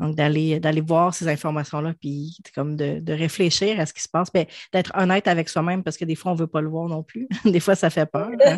[0.00, 4.08] donc, d'aller, d'aller voir ces informations-là, puis comme de, de réfléchir à ce qui se
[4.08, 6.68] passe, mais d'être honnête avec soi-même parce que des fois, on ne veut pas le
[6.70, 7.28] voir non plus.
[7.44, 8.30] des fois, ça fait peur.
[8.44, 8.56] hein.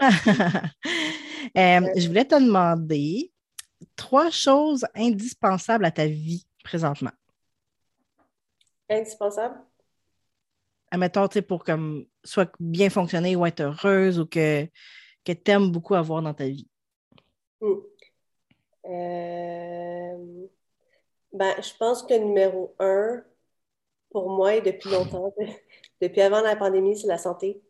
[1.58, 3.30] Euh, je voulais te demander
[3.96, 7.10] trois choses indispensables à ta vie présentement.
[8.88, 9.56] Indispensable?
[10.92, 14.64] Admettons, tu sais, pour comme soit bien fonctionner ou être heureuse ou que,
[15.24, 16.68] que tu aimes beaucoup avoir dans ta vie.
[18.86, 20.46] Euh,
[21.32, 23.22] ben, je pense que numéro un,
[24.10, 25.34] pour moi, et depuis longtemps,
[26.02, 27.62] depuis avant la pandémie, c'est la santé.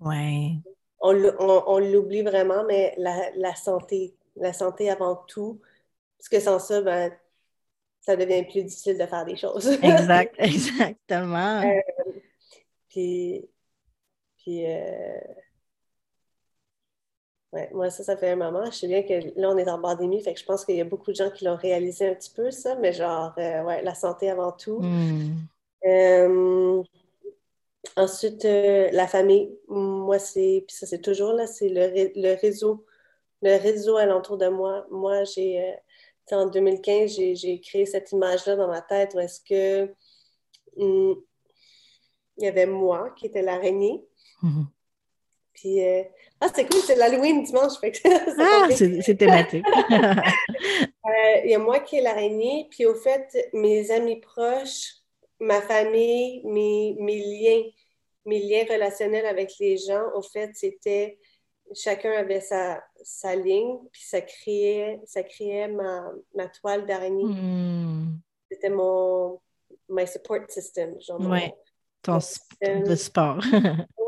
[0.00, 0.58] Ouais.
[1.00, 5.60] On, l- on- on l'oublie vraiment, mais la, la santé, la santé avant tout,
[6.18, 7.12] parce que sans ça, ben,
[8.02, 9.68] ça devient plus difficile de faire des choses.
[9.82, 11.62] Exact, exactement.
[11.62, 11.80] Euh,
[12.88, 13.48] Puis,
[14.38, 15.20] puis euh,
[17.52, 18.64] ouais, moi, ça, ça fait un moment.
[18.66, 20.80] Je sais bien que là, on est en pandémie, fait que je pense qu'il y
[20.80, 23.82] a beaucoup de gens qui l'ont réalisé un petit peu, ça, mais genre, euh, ouais,
[23.82, 24.80] la santé avant tout.
[24.80, 25.36] Hmm.
[25.84, 26.82] Euh,
[27.96, 29.56] ensuite, euh, la famille.
[29.68, 32.84] Moi, c'est, puis ça, c'est toujours là, c'est le, ré- le réseau.
[33.42, 34.86] Le réseau alentour de moi.
[34.90, 35.74] Moi, j'ai,
[36.30, 39.92] en 2015, j'ai, j'ai créé cette image-là dans ma tête où est-ce que
[40.76, 41.20] hum,
[42.38, 44.04] il y avait moi qui était l'araignée.
[44.42, 44.66] Mhm.
[45.54, 46.02] Puis, euh,
[46.40, 47.78] ah, c'est cool, c'est l'Halloween dimanche.
[47.80, 47.98] Fait que
[48.40, 48.68] Ah,
[49.04, 49.64] c'est thématique.
[51.04, 54.92] Euh, il y a moi qui est l'araignée, puis au fait, mes amis proches,
[55.40, 57.62] ma famille, mes, mes liens,
[58.24, 61.18] mes liens relationnels avec les gens, au fait, c'était
[61.74, 67.24] chacun avait sa, sa ligne, puis ça créait, ça créait ma, ma toile d'araignée.
[67.24, 68.12] Hmm.
[68.50, 69.40] C'était mon
[69.88, 70.94] my support system.
[71.00, 71.52] Genre mon- Ouais.
[72.02, 72.84] Ton mon sp- système.
[72.84, 73.40] de sport.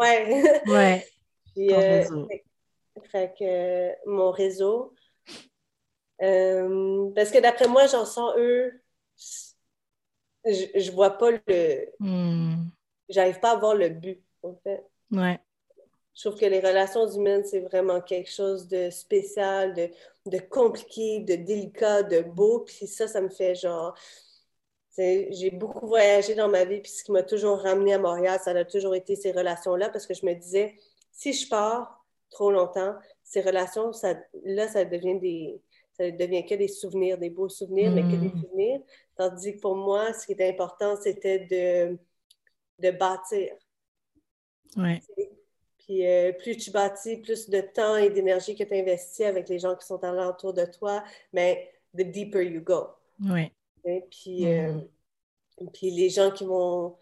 [0.01, 0.61] Ouais.
[0.67, 1.07] ouais.
[1.55, 2.45] Puis, euh, fait,
[3.11, 4.93] fait que euh, mon réseau.
[6.23, 8.73] Euh, parce que d'après moi, j'en sens eux.
[10.45, 11.87] Je, je vois pas le.
[12.01, 12.65] Hmm.
[13.09, 14.85] J'arrive pas à voir le but, en fait.
[15.11, 15.39] Ouais.
[16.15, 19.91] Je trouve que les relations humaines, c'est vraiment quelque chose de spécial, de,
[20.27, 22.61] de compliqué, de délicat, de beau.
[22.61, 23.97] Puis ça, ça me fait genre.
[24.97, 28.53] J'ai beaucoup voyagé dans ma vie, puis ce qui m'a toujours ramené à Montréal, ça
[28.53, 30.77] a toujours été ces relations-là, parce que je me disais,
[31.15, 35.61] si je pars trop longtemps, ces relations, ça, là, ça devient des.
[35.97, 38.41] Ça devient que des souvenirs, des beaux souvenirs, mais que des Mm.
[38.41, 38.81] souvenirs.
[39.17, 41.97] Tandis que pour moi, ce qui était important, c'était de,
[42.81, 43.55] de bâtir.
[44.77, 45.01] Ouais.
[45.79, 49.61] Puis euh, plus tu bâtis, plus de temps et d'énergie que tu investis avec les
[49.61, 52.89] gens qui sont alentour de toi, mais the deeper you go.
[53.23, 53.53] Ouais.
[53.87, 54.01] hein.
[54.11, 54.73] Puis, euh,
[55.61, 55.71] Mhm.
[55.73, 56.97] puis les gens qui vont,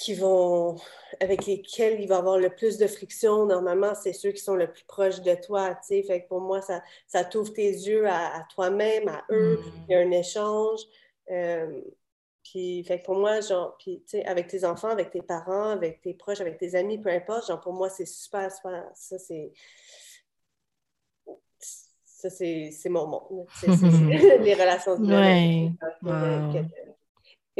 [0.00, 0.76] qui vont,
[1.20, 4.54] avec lesquels il va y avoir le plus de friction, normalement, c'est ceux qui sont
[4.54, 5.74] le plus proches de toi.
[5.74, 6.02] tu sais.
[6.02, 9.58] Fait que pour moi, ça, ça t'ouvre tes yeux à, à toi-même, à eux.
[9.58, 9.72] Mhm.
[9.88, 10.80] Il y a un échange.
[11.30, 11.82] Euh,
[12.42, 15.68] puis, fait que pour moi, genre, puis, tu sais, avec tes enfants, avec tes parents,
[15.68, 19.18] avec tes proches, avec tes amis, peu importe, genre, pour moi, c'est super, super, ça,
[19.18, 19.52] c'est,
[22.06, 23.46] ça, c'est mon monde.
[23.66, 25.76] les relations humaines.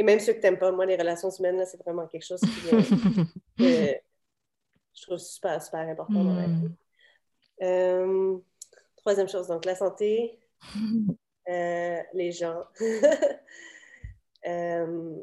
[0.01, 2.41] Et même ceux que tu n'aimes pas, moi, les relations humaines, c'est vraiment quelque chose
[2.41, 2.47] que
[3.59, 6.71] je trouve super, super important dans la vie.
[7.61, 8.35] Euh,
[8.95, 10.39] troisième chose, donc la santé,
[11.49, 12.63] euh, les gens.
[14.47, 15.17] Euh,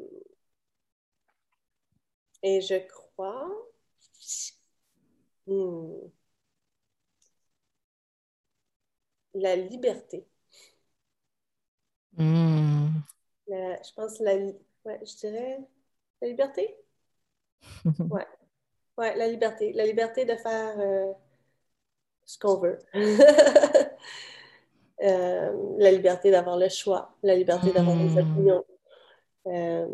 [2.41, 3.51] et je crois.
[5.45, 6.07] Hmm,
[9.33, 10.25] la liberté.
[12.15, 12.91] Hmm.
[13.49, 14.37] je pense la,
[14.85, 15.59] ouais, je dirais
[16.21, 16.75] la liberté.
[18.09, 18.25] Ouais.
[18.97, 19.71] Ouais, la liberté.
[19.73, 21.13] La liberté de faire euh,
[22.25, 22.79] ce qu'on veut.
[25.01, 27.15] Euh, la liberté d'avoir le choix.
[27.23, 28.17] La liberté d'avoir des hmm.
[28.17, 28.65] opinions.
[29.47, 29.87] Euh,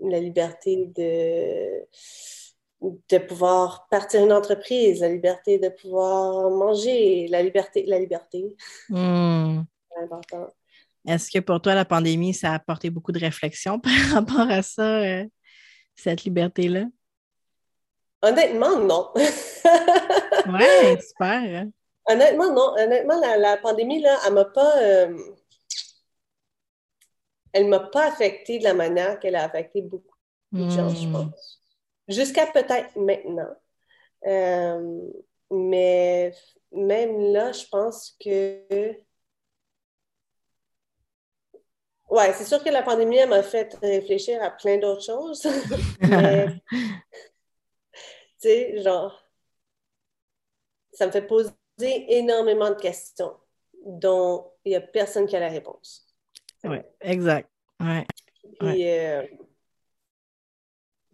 [0.00, 1.86] la liberté de,
[3.08, 5.00] de pouvoir partir une entreprise.
[5.00, 7.28] La liberté de pouvoir manger.
[7.28, 7.84] La liberté.
[7.86, 8.56] La liberté.
[8.88, 9.60] Hmm.
[9.92, 10.48] C'est important.
[11.06, 14.62] Est-ce que pour toi, la pandémie, ça a apporté beaucoup de réflexion par rapport à
[14.62, 15.02] ça,
[15.94, 16.84] cette liberté-là?
[18.22, 19.10] Honnêtement, non.
[19.16, 21.42] ouais, super.
[21.42, 21.70] Hein.
[22.08, 22.74] Honnêtement, non.
[22.78, 24.80] Honnêtement, la, pandémie, là, elle m'a pas.
[24.80, 25.18] Euh,
[27.52, 30.16] elle m'a pas affecté de la manière qu'elle a affecté beaucoup
[30.52, 31.12] de gens, je hmm.
[31.12, 31.60] pense.
[32.08, 33.54] Jusqu'à peut-être maintenant.
[34.26, 35.00] Euh,
[35.50, 36.32] mais
[36.70, 38.96] même là, je pense que.
[42.12, 45.46] Ouais, c'est sûr que la pandémie m'a fait réfléchir à plein d'autres choses.
[46.02, 46.98] mais tu
[48.36, 49.18] sais, genre,
[50.92, 53.34] ça me fait poser énormément de questions
[53.86, 56.06] dont il n'y a personne qui a la réponse.
[56.64, 57.48] Oui, exact.
[57.80, 58.06] Ouais.
[58.60, 59.26] Puis, euh,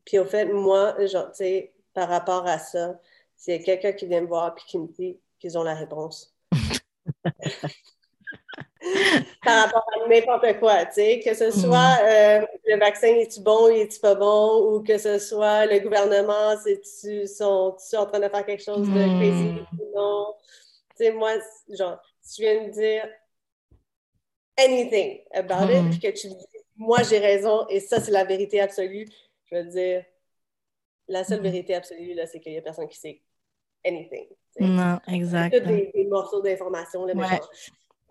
[0.05, 3.01] puis au fait, moi, genre, tu sais, par rapport à ça,
[3.37, 5.77] s'il y a quelqu'un qui vient me voir et qui me dit qu'ils ont la
[5.77, 6.35] réponse,
[9.45, 11.53] par rapport à n'importe quoi, tu sais, que ce mm.
[11.53, 16.57] soit euh, le vaccin est-tu bon, est-tu pas bon, ou que ce soit le gouvernement,
[16.63, 19.19] c'est-tu sont en train de faire quelque chose de mm.
[19.19, 20.35] crazy ou non?
[20.97, 21.33] Tu sais, moi,
[21.71, 23.09] genre, si tu viens me dire
[24.57, 25.91] anything about it, mm.
[25.91, 29.09] puis que tu dis, moi j'ai raison et ça c'est la vérité absolue,
[29.51, 30.05] je veux dire,
[31.09, 33.23] la seule vérité absolue, là, c'est qu'il n'y a personne qui sait
[33.85, 34.27] anything.
[34.61, 35.57] Non, exact.
[35.57, 37.41] Des morceaux d'informations, là, ouais.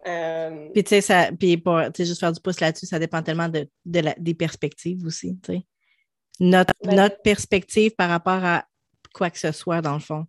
[0.07, 3.49] Euh, puis, tu sais, ça, puis pour juste faire du pouce là-dessus, ça dépend tellement
[3.49, 5.65] de, des perspectives aussi, tu sais.
[6.39, 8.65] Notre, notre perspective par rapport à
[9.13, 10.25] quoi que ce soit, dans le fond.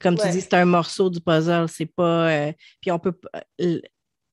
[0.00, 2.30] Comme tu dis, c'est un morceau du puzzle, c'est pas...
[2.30, 3.18] Euh, puis on peut...
[3.60, 3.80] Euh,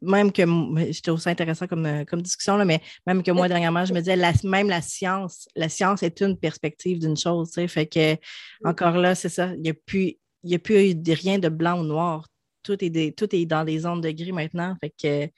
[0.02, 0.44] même que...
[0.92, 4.16] J'étais aussi intéressant comme, comme discussion, là, mais même que moi, dernièrement, je me disais,
[4.16, 7.68] la, même la science, la science est une perspective d'une chose, tu sais.
[7.68, 8.16] Fait que,
[8.64, 10.18] encore là, c'est ça, il n'y a plus...
[10.46, 12.28] Il n'y a plus rien de blanc ou noir
[12.64, 14.76] tout est, tout est dans des zones de gris maintenant.
[14.82, 15.32] Fait que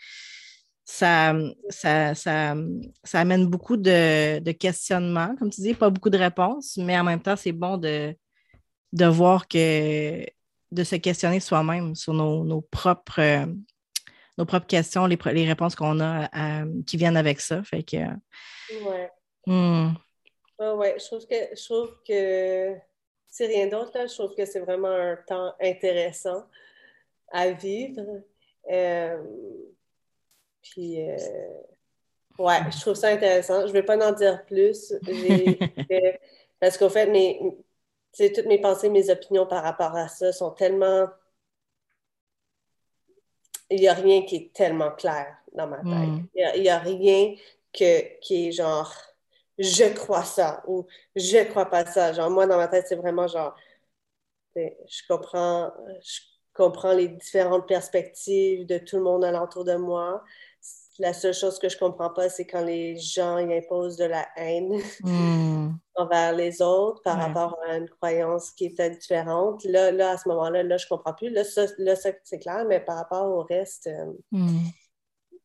[0.85, 1.33] ça,
[1.69, 2.55] ça, ça,
[3.13, 7.35] amène beaucoup de, questionnements, comme tu dis, pas beaucoup de réponses, mais en même temps,
[7.35, 8.15] c'est bon de,
[8.93, 10.23] de voir que
[10.71, 13.47] de se questionner soi-même sur nos, propres,
[14.37, 16.29] nos propres questions, les, les réponses qu'on a
[16.85, 17.63] qui viennent avec ça.
[17.63, 17.97] Fait que.
[18.83, 19.09] Ouais.
[19.47, 19.93] Hmm.
[20.59, 22.75] ouais, je trouve que je trouve que
[23.27, 26.45] c'est rien d'autre, Je trouve que c'est vraiment un temps intéressant
[27.31, 28.21] à vivre.
[28.71, 29.23] Euh,
[30.61, 31.17] puis, euh,
[32.39, 33.61] ouais, je trouve ça intéressant.
[33.61, 34.93] Je ne vais pas en dire plus.
[36.59, 37.39] parce qu'au fait, mes,
[38.17, 41.07] toutes mes pensées, mes opinions par rapport à ça sont tellement.
[43.69, 45.85] Il n'y a rien qui est tellement clair dans ma tête.
[45.85, 46.27] Hmm.
[46.35, 47.33] Il n'y a, rien
[47.73, 48.93] que, qui est genre
[49.57, 50.85] je crois ça ou
[51.15, 52.13] je crois pas ça.
[52.13, 53.55] Genre, moi, dans ma tête, c'est vraiment genre
[54.55, 56.19] je comprends, je
[56.55, 60.23] comprends les différentes perspectives de tout le monde alentour de moi.
[60.97, 64.25] La seule chose que je comprends pas, c'est quand les gens y imposent de la
[64.37, 65.73] haine hmm.
[65.95, 69.63] envers les autres par rapport à une croyance qui est différente.
[69.65, 71.29] Là, là, à ce moment-là, là, je comprends plus.
[71.29, 71.65] Là, ça,
[72.23, 74.59] c'est clair, mais par rapport au reste, euh, hmm.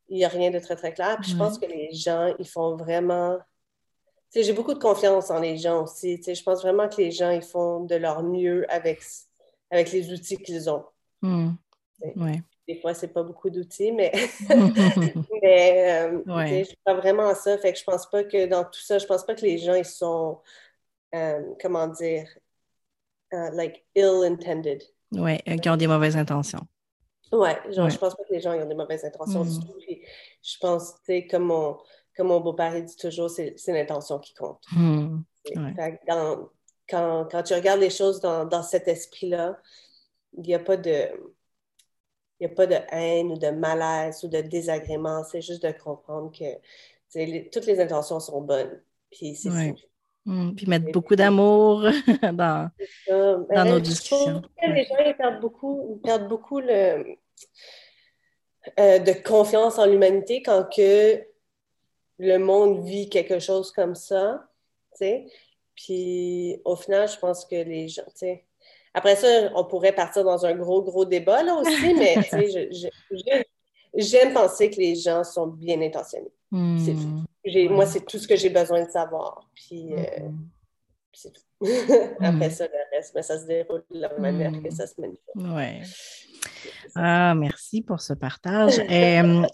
[0.08, 1.18] il n'y a rien de très, très clair.
[1.20, 3.36] Puis je pense que les gens, ils font vraiment
[4.34, 6.20] j'ai beaucoup de confiance en les gens aussi.
[6.22, 9.00] je pense vraiment que les gens, ils font de leur mieux avec,
[9.70, 10.84] avec les outils qu'ils ont.
[11.22, 11.52] Hmm.
[12.66, 14.12] Des fois, c'est pas beaucoup d'outils, mais,
[15.42, 17.59] mais euh, je crois vraiment à ça.
[17.59, 19.74] Fait que je pense pas que dans tout ça, je pense pas que les gens,
[19.74, 20.38] ils sont,
[21.14, 22.26] euh, comment dire,
[23.35, 24.83] euh, like ill-intended.
[25.12, 26.66] Oui, qui ont des mauvaises intentions.
[27.33, 29.61] Ouais, genre, je pense pas que les gens ils ont des mauvaises intentions du hmm.
[29.61, 29.74] tout.
[30.42, 31.78] je pense, tu sais, comme mon,
[32.16, 34.62] comme mon beau-père dit toujours, c'est l'intention qui compte.
[34.72, 35.22] Hmm.
[36.06, 36.50] quand,
[36.88, 39.61] quand, tu regardes les choses dans, dans cet esprit-là,
[40.36, 41.08] il n'y a pas de.
[42.38, 45.24] il n'y a pas de haine ou de malaise ou de désagrément.
[45.24, 48.80] C'est juste de comprendre que toutes les intentions sont bonnes.
[49.10, 49.50] Puis c'est
[50.24, 51.82] mmh, puis mettre beaucoup d'amour
[52.22, 52.70] dans,
[53.08, 54.42] dans ben, nos discussions.
[54.62, 57.16] Les gens ils perdent beaucoup, ils perdent beaucoup le,
[58.78, 61.24] euh, de confiance en l'humanité quand que
[62.18, 64.46] le monde vit quelque chose comme ça.
[65.74, 68.02] Puis au final, je pense que les gens,
[68.94, 72.16] après ça, on pourrait partir dans un gros, gros débat là aussi, mais
[73.94, 76.33] j'aime penser que les gens sont bien intentionnés.
[76.50, 76.79] Hmm.
[77.70, 79.48] Moi, c'est tout ce que j'ai besoin de savoir.
[79.55, 80.48] Puis, euh, hmm.
[81.12, 81.42] c'est tout.
[82.20, 82.50] Après hmm.
[82.50, 85.37] ça, le reste, mais ça se déroule de la manière que ça se manifeste.
[85.37, 85.83] Oui.
[86.94, 88.79] Ah, merci pour ce partage.
[88.90, 89.46] euh,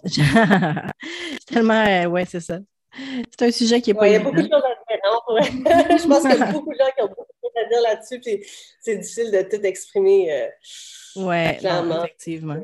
[1.45, 2.59] tellement, euh, ouais, c'est ça.
[2.93, 4.07] C'est un sujet qui est pas.
[4.07, 5.01] il y a beaucoup de choses à dire.
[5.03, 5.17] Hein,
[5.97, 7.81] je pense qu'il y a beaucoup de gens qui ont beaucoup de choses à dire
[7.81, 8.45] là-dessus, puis
[8.79, 10.31] c'est difficile de tout exprimer.
[10.31, 10.47] Euh,
[11.17, 12.57] oui, effectivement.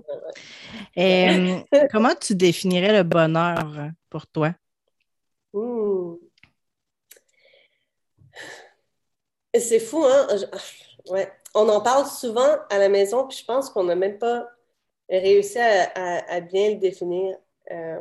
[0.96, 4.54] Et, comment tu définirais le bonheur pour toi?
[9.56, 10.28] C'est fou, hein?
[11.10, 11.32] Ouais.
[11.54, 14.50] On en parle souvent à la maison, puis je pense qu'on n'a même pas
[15.10, 17.38] réussi à, bien le définir.
[17.72, 18.00] Euh,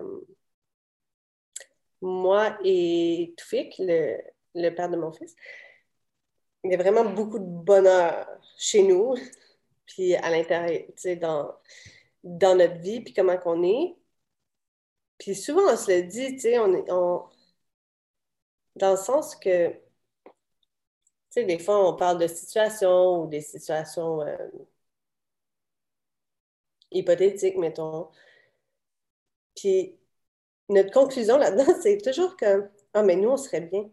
[2.03, 4.19] moi et Toufik, le,
[4.55, 5.35] le, père de mon fils,
[6.65, 8.27] il y a vraiment beaucoup de bonheur
[8.59, 9.15] chez nous,
[9.87, 11.55] puis à l'intérieur, tu sais, dans,
[12.25, 13.97] dans notre vie, puis comment qu'on est.
[15.19, 17.25] Puis souvent, on se le dit, tu sais, on on,
[18.77, 19.81] dans le sens que, tu
[21.31, 24.37] sais, des fois, on parle de situations ou des situations euh,
[26.93, 28.09] hypothétiques, mettons.
[29.57, 29.99] Puis
[30.68, 33.88] notre conclusion là-dedans, c'est toujours que Ah, mais nous, on serait bien.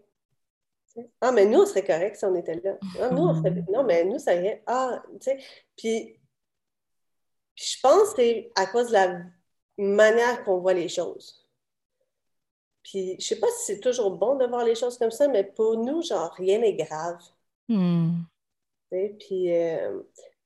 [1.22, 2.78] Ah, mais nous, on serait correct si on était là.
[3.00, 3.64] Ah, nous, on serait bien.
[3.72, 4.64] Non, mais nous, ça irait.
[4.66, 5.40] Ah, tu sais.
[5.78, 6.20] Puis,
[7.56, 9.22] je pense que c'est à cause de la
[9.78, 11.48] manière qu'on voit les choses.
[12.84, 15.44] Puis, je sais pas si c'est toujours bon de voir les choses comme ça, mais
[15.44, 17.22] pour nous, genre, rien n'est grave.
[17.68, 18.22] Hmm.
[18.90, 20.02] Puis, euh,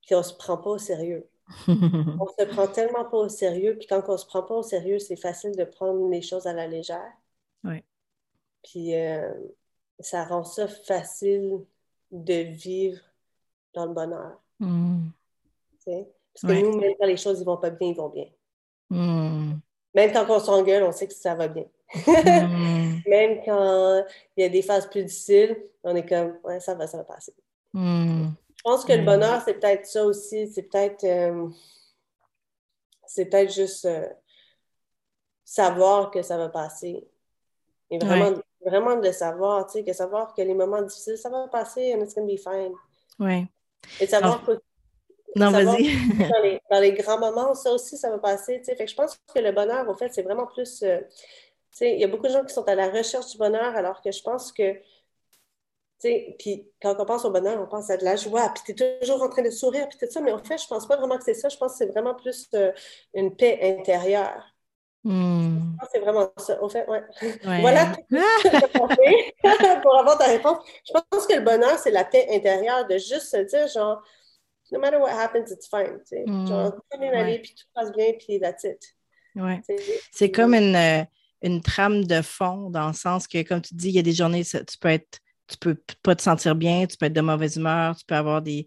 [0.05, 1.27] puis, on se prend pas au sérieux.
[1.67, 4.99] on se prend tellement pas au sérieux, puis quand on se prend pas au sérieux,
[4.99, 7.11] c'est facile de prendre les choses à la légère.
[7.63, 7.83] Oui.
[8.63, 9.31] Puis euh,
[9.99, 11.65] ça rend ça facile
[12.11, 12.99] de vivre
[13.73, 14.39] dans le bonheur.
[14.59, 15.07] Mm.
[15.85, 18.27] Parce que nous, même quand les choses ne vont pas bien, ils vont bien.
[18.89, 19.55] Mm.
[19.95, 21.65] Même quand on s'engueule, on sait que ça va bien.
[21.95, 22.99] Mm.
[23.07, 24.03] même quand
[24.37, 27.03] il y a des phases plus difficiles, on est comme, ouais, ça va, ça va
[27.03, 27.33] passer.
[27.73, 28.27] Je
[28.63, 30.47] pense que le bonheur, c'est peut-être ça aussi.
[30.47, 31.47] C'est peut-être euh,
[33.05, 34.07] c'est peut-être juste euh,
[35.43, 37.07] savoir que ça va passer.
[37.89, 41.47] Et vraiment, vraiment de savoir, tu sais, que savoir que les moments difficiles, ça va
[41.47, 42.73] passer and it's to be fine.
[43.19, 43.45] Oui.
[43.99, 44.59] Et savoir que
[45.35, 45.89] non, vas-y.
[46.69, 48.59] dans, les, grands moments, ça aussi, ça va passer.
[48.59, 48.75] Tu sais.
[48.75, 50.83] Fait que je pense que le bonheur, au fait, c'est vraiment plus.
[50.83, 50.99] Euh,
[51.71, 53.75] tu sais, il y a beaucoup de gens qui sont à la recherche du bonheur,
[53.75, 54.75] alors que je pense que
[56.39, 58.99] puis quand on pense au bonheur, on pense à de la joie, puis tu es
[58.99, 61.17] toujours en train de sourire, puis tout ça, mais en fait, je pense pas vraiment
[61.17, 61.49] que c'est ça.
[61.49, 62.71] Je pense que c'est vraiment plus euh,
[63.13, 64.43] une paix intérieure.
[65.03, 65.75] Hmm.
[65.91, 66.61] C'est vraiment ça.
[66.63, 67.03] Au fait, ouais.
[67.43, 67.91] voilà
[69.81, 70.57] pour avoir ta réponse.
[70.87, 74.01] Je pense que le bonheur, c'est la paix intérieure de juste se dire, genre,
[74.71, 75.99] no matter what happens, it's fine.
[75.99, 76.23] Tu sais.
[76.25, 76.47] Mm.
[76.47, 78.81] Genre, ma vie, puis tout passe bien, puis that's it.
[79.35, 79.61] Ouais.
[80.11, 81.03] C'est comme une, euh,
[81.41, 84.13] une trame de fond, dans le sens que, comme tu dis, il y a des
[84.13, 85.19] journées, tu peux être
[85.53, 88.41] tu peux pas te sentir bien, tu peux être de mauvaise humeur, tu peux avoir
[88.41, 88.65] des,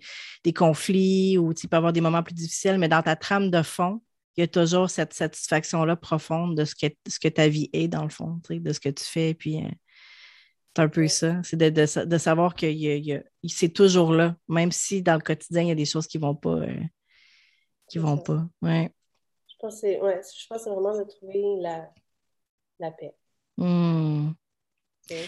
[0.55, 4.01] conflits ou tu peux avoir des moments plus difficiles, mais dans ta trame de fond,
[4.37, 7.89] il y a toujours cette satisfaction-là profonde de ce que, ce que ta vie est,
[7.89, 9.35] dans le fond, de ce que tu fais.
[9.35, 9.69] Puis, euh,
[10.77, 11.41] c'est un peu ça.
[11.43, 12.67] C'est de, savoir que
[13.49, 16.23] c'est toujours là, même si dans le quotidien, il y a des choses qui ne
[16.23, 16.51] vont pas.
[16.51, 16.81] Euh,
[17.89, 18.47] qui vont pas.
[18.61, 18.93] Ouais.
[19.49, 23.15] Je pense que c'est vraiment de trouver la, paix.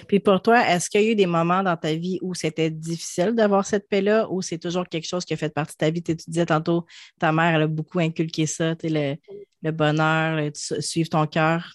[0.07, 2.70] Puis pour toi, est-ce qu'il y a eu des moments dans ta vie où c'était
[2.70, 5.91] difficile d'avoir cette paix-là ou c'est toujours quelque chose qui a fait partie de ta
[5.91, 6.03] vie?
[6.03, 6.85] Tu disais tantôt,
[7.18, 9.16] ta mère, elle a beaucoup inculqué ça, le,
[9.62, 11.72] le bonheur, suivre ton cœur?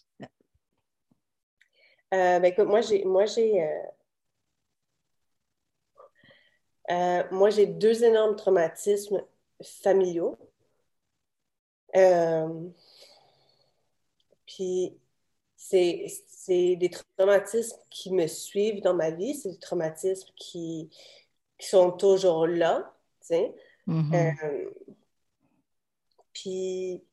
[2.13, 3.67] Euh, ben écoute, moi, j'ai, moi, j'ai, euh,
[6.91, 9.23] euh, moi, j'ai deux énormes traumatismes
[9.61, 10.37] familiaux.
[14.45, 14.97] puis
[15.69, 20.89] c'est des traumatismes qui me suivent dans ma vie, c'est des traumatismes qui,
[21.59, 23.55] sont toujours là, tu sais.
[23.87, 24.35] Mm-hmm.
[24.43, 24.69] Euh,
[26.33, 27.03] puis,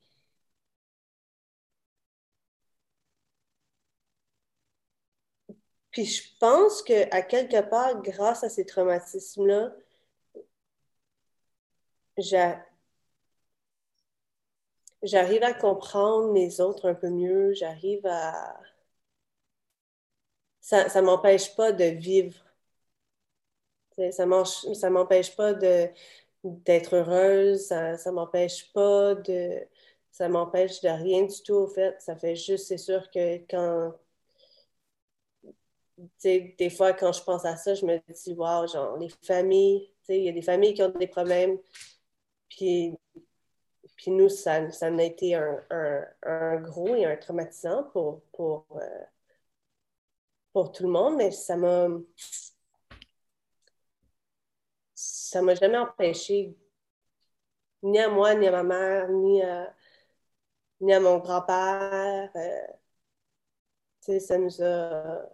[5.92, 9.72] puis je pense qu'à quelque part, grâce à ces traumatismes-là,
[12.16, 12.55] j'ai
[15.03, 18.61] j'arrive à comprendre les autres un peu mieux, j'arrive à...
[20.61, 22.36] Ça ne m'empêche pas de vivre.
[24.12, 25.53] Ça ne m'empêche pas
[26.44, 29.66] d'être heureuse, ça ne m'empêche pas de...
[30.12, 32.01] Ça m'empêche de rien du tout, au fait.
[32.01, 33.94] Ça fait juste, c'est sûr que quand...
[36.24, 40.24] des fois, quand je pense à ça, je me dis, wow, genre, les familles, il
[40.24, 41.59] y a des familles qui ont des problèmes,
[42.48, 42.94] puis
[44.01, 49.05] puis nous, ça, ça a été un, gros et un traumatisant pour, pour, euh,
[50.55, 51.88] pour tout le monde, mais ça m'a.
[54.94, 56.57] Ça m'a jamais empêché,
[57.82, 59.74] ni à moi, ni à ma mère, ni à,
[60.80, 62.30] ni à mon grand-père.
[62.36, 65.28] Euh, ça nous a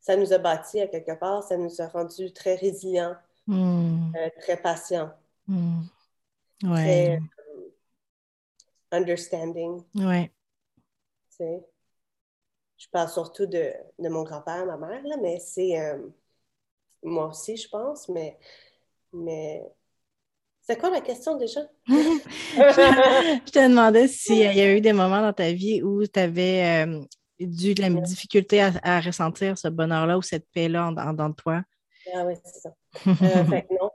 [0.00, 3.16] ça nous a bâti à quelque part, ça nous a rendus très résilients,
[3.46, 4.12] hmm.
[4.16, 5.12] euh, très patients.
[5.46, 5.82] Hmm.
[6.64, 7.20] Ouais
[8.90, 9.82] understanding.
[9.94, 10.30] Oui.
[11.40, 15.98] Je parle surtout de, de mon grand-père, ma mère, là, mais c'est euh,
[17.02, 18.38] moi aussi, je pense, mais,
[19.12, 19.62] mais
[20.62, 21.60] c'est quoi la question déjà?
[21.86, 26.86] je te demandais s'il y a eu des moments dans ta vie où tu avais
[26.86, 27.00] euh,
[27.40, 31.62] dû de la difficulté à, ressentir ce bonheur-là ou cette paix-là en, dans toi?
[32.14, 32.70] Ah oui, c'est ça.
[33.06, 33.90] Euh, fait, non,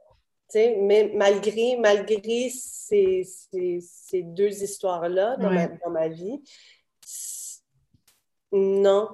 [0.55, 3.23] mais malgré, malgré ces,
[4.13, 6.41] deux histoires-là dans, ma, vie,
[8.51, 9.09] non,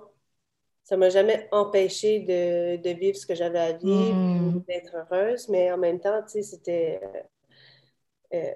[0.83, 4.63] ça ne m'a jamais empêché de, vivre ce que j'avais à vivre, hmm.
[4.67, 6.99] d'être heureuse, mais en même temps, c'était.
[7.03, 7.21] Euh,
[8.33, 8.53] euh,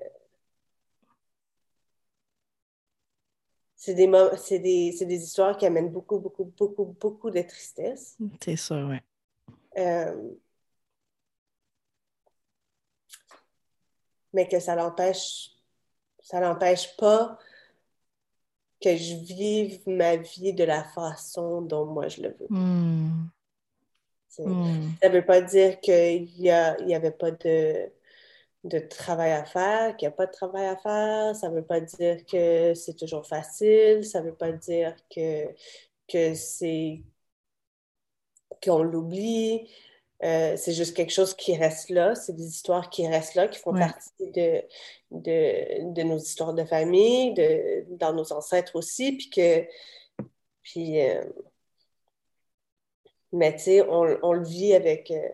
[3.75, 8.17] c'est des, des, des, histoires qui amènent beaucoup, beaucoup, beaucoup, beaucoup de tristesse.
[8.41, 8.95] C'est ça, oui.
[9.77, 10.13] Euh,
[14.33, 15.51] mais que ça l'empêche,
[16.21, 17.37] ça l'empêche pas
[18.81, 22.47] que je vive ma vie de la façon dont moi je le veux.
[22.49, 23.27] Hmm.
[24.39, 24.89] Hmm.
[25.01, 27.91] Ça ne veut pas dire qu'il n'y avait pas de,
[28.63, 31.35] de travail à faire, qu'il n'y a pas de travail à faire.
[31.35, 34.03] Ça ne veut pas dire que c'est toujours facile.
[34.03, 35.47] Ça ne veut pas dire que,
[36.07, 37.03] que c'est
[38.63, 39.69] qu'on l'oublie.
[40.23, 43.59] Euh, c'est juste quelque chose qui reste là, c'est des histoires qui restent là, qui
[43.59, 44.63] font partie de,
[45.11, 49.67] de, nos histoires de famille, de, dans nos ancêtres aussi, puis que,
[50.61, 51.25] puis, euh,
[53.33, 55.27] mais tu sais, on, le vit avec, euh,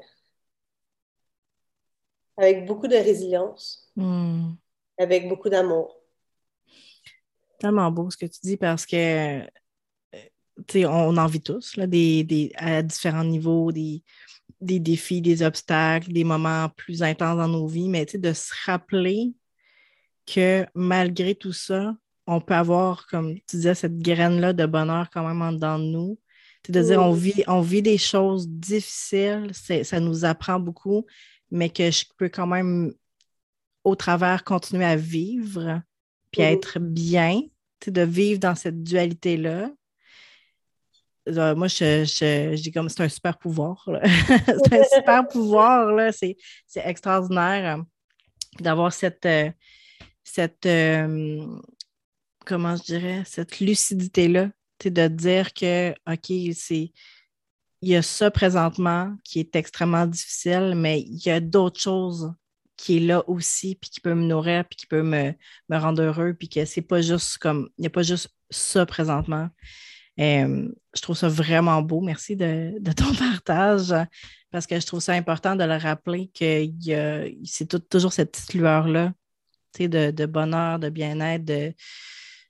[2.37, 4.53] avec beaucoup de résilience, hmm.
[4.97, 6.01] avec beaucoup d'amour.
[7.59, 9.45] Tellement beau ce que tu dis parce que,
[10.65, 14.01] tu sais, on en vit tous, là, des, des, à différents niveaux, des
[14.61, 19.33] des défis, des obstacles, des moments plus intenses dans nos vies, mais de se rappeler
[20.25, 21.95] que malgré tout ça,
[22.27, 25.85] on peut avoir, comme tu disais, cette graine-là de bonheur quand même en dedans de
[25.85, 26.19] nous.
[26.67, 31.05] De dire, on vit, on vit des choses difficiles, ça nous apprend beaucoup,
[31.49, 32.93] mais que je peux quand même,
[33.83, 35.81] au travers, continuer à vivre,
[36.31, 37.41] puis à être bien,
[37.87, 39.71] de vivre dans cette dualité-là,
[41.37, 43.87] euh, moi, je, dis comme c'est un super pouvoir.
[44.05, 46.11] c'est un super pouvoir, là.
[46.11, 46.35] C'est,
[46.75, 47.83] extraordinaire euh,
[48.59, 49.49] d'avoir cette, euh,
[50.23, 50.67] cette
[52.45, 54.49] comment je dirais, cette lucidité-là,
[54.83, 56.91] de dire que, OK, c'est
[57.81, 62.33] il y a ça présentement qui est extrêmement difficile, mais il y a d'autres choses
[62.75, 65.33] qui est là aussi, puis qui peut me nourrir, puis qui peut me,
[65.69, 68.85] me rendre heureux, puis que c'est pas juste comme, il n'y a pas juste ça
[68.85, 69.49] présentement.
[70.19, 72.01] Euh, je trouve ça vraiment beau.
[72.01, 73.93] Merci de, ton partage
[74.51, 76.65] parce que je trouve ça important de le rappeler que
[77.45, 79.13] c'est toujours cette petite lueur-là
[79.77, 81.73] de, de bonheur, de bien-être, de,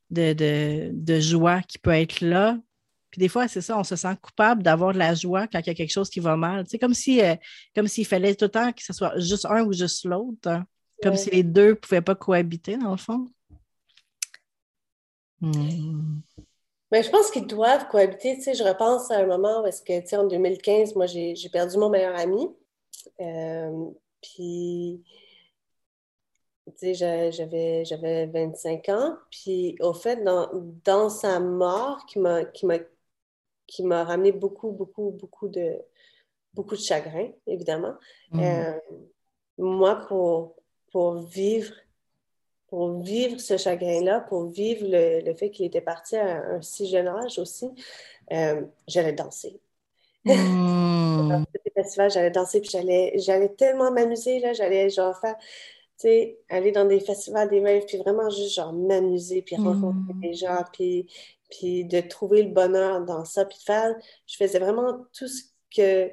[0.09, 2.57] de, joie qui peut être là.
[3.11, 5.67] Puis des fois, c'est ça, on se sent coupable d'avoir de la joie quand il
[5.67, 6.65] y a quelque chose qui va mal.
[6.67, 7.36] C'est comme si euh,
[7.76, 10.47] comme s'il fallait tout le temps que ce soit juste un ou juste l'autre.
[10.47, 10.65] Hein.
[11.01, 13.26] Comme si les deux ne pouvaient pas cohabiter, dans le fond.
[15.41, 16.20] Hmm.
[16.91, 18.35] Mais je pense qu'ils doivent cohabiter.
[18.35, 21.05] Tu sais, je repense à un moment où est-ce que, tu sais, en 2015, moi,
[21.05, 22.49] j'ai perdu mon meilleur ami.
[23.21, 25.03] Euh, puis,
[26.65, 29.17] tu sais, j'avais, j'avais 25 ans.
[29.29, 30.49] Puis, au fait, dans,
[30.83, 32.77] dans sa mort, qui m'a, qui m'a,
[33.67, 35.77] qui m'a ramené beaucoup, beaucoup, beaucoup de,
[36.53, 37.93] beaucoup de chagrin, évidemment.
[38.31, 38.39] Mm.
[38.39, 38.79] Euh,
[39.59, 40.55] moi, pour,
[40.91, 41.73] pour vivre
[42.70, 47.07] pour vivre ce chagrin-là, pour vivre le, fait qu'il était parti à un si jeune
[47.07, 47.70] âge aussi,
[48.32, 49.59] euh, j'allais danser.
[50.26, 51.45] Mmh.
[52.09, 55.36] J'allais danser, puis j'allais, j'allais tellement m'amuser, là, j'allais genre faire,
[55.99, 60.20] sais, aller dans des festivals, des rêves, puis vraiment juste genre m'amuser, puis rencontrer Mm.
[60.22, 61.07] des gens, puis,
[61.49, 63.95] puis de trouver le bonheur dans ça, puis de faire,
[64.28, 65.43] je faisais vraiment tout ce
[65.76, 66.11] que,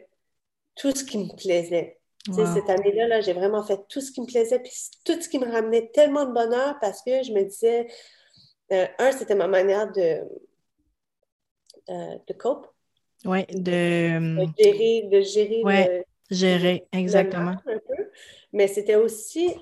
[0.76, 1.95] tout ce qui me plaisait.
[2.28, 2.46] Wow.
[2.54, 4.72] cette année-là, là, j'ai vraiment fait tout ce qui me plaisait, puis
[5.04, 7.86] tout ce qui me ramenait tellement de bonheur parce que je me disais,
[8.72, 10.20] euh, un, c'était ma manière de,
[11.88, 12.66] euh, de cope,
[13.24, 16.04] Ouais, de de euh, gérer, de gérer Ouais.
[16.30, 17.50] le, gérer, exactement.
[17.50, 17.80] un peu.
[18.52, 19.54] Mais c'était aussi,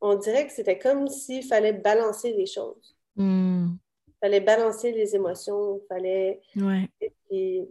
[0.00, 2.96] on dirait que c'était comme s'il fallait balancer les choses.
[3.16, 3.74] Mm.
[4.08, 6.40] Il fallait balancer les émotions, il fallait...
[6.56, 6.88] Ouais.
[7.28, 7.62] Puis,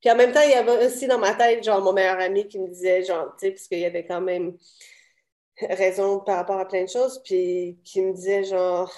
[0.00, 2.46] puis en même temps, il y avait aussi dans ma tête, genre, mon meilleur ami
[2.46, 4.56] qui me disait, genre, tu sais, parce qu'il y avait quand même
[5.60, 8.92] raison par rapport à plein de choses, puis qui me disait, genre,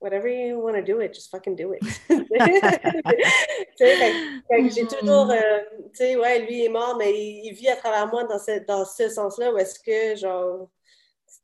[0.00, 1.82] whatever you want to do it, just fucking do it.
[4.74, 5.60] J'ai toujours, euh,
[5.92, 8.60] tu sais, ouais, lui est mort, mais il, il vit à travers moi dans ce,
[8.64, 10.68] dans ce sens-là où est-ce que, genre,
[11.26, 11.34] tu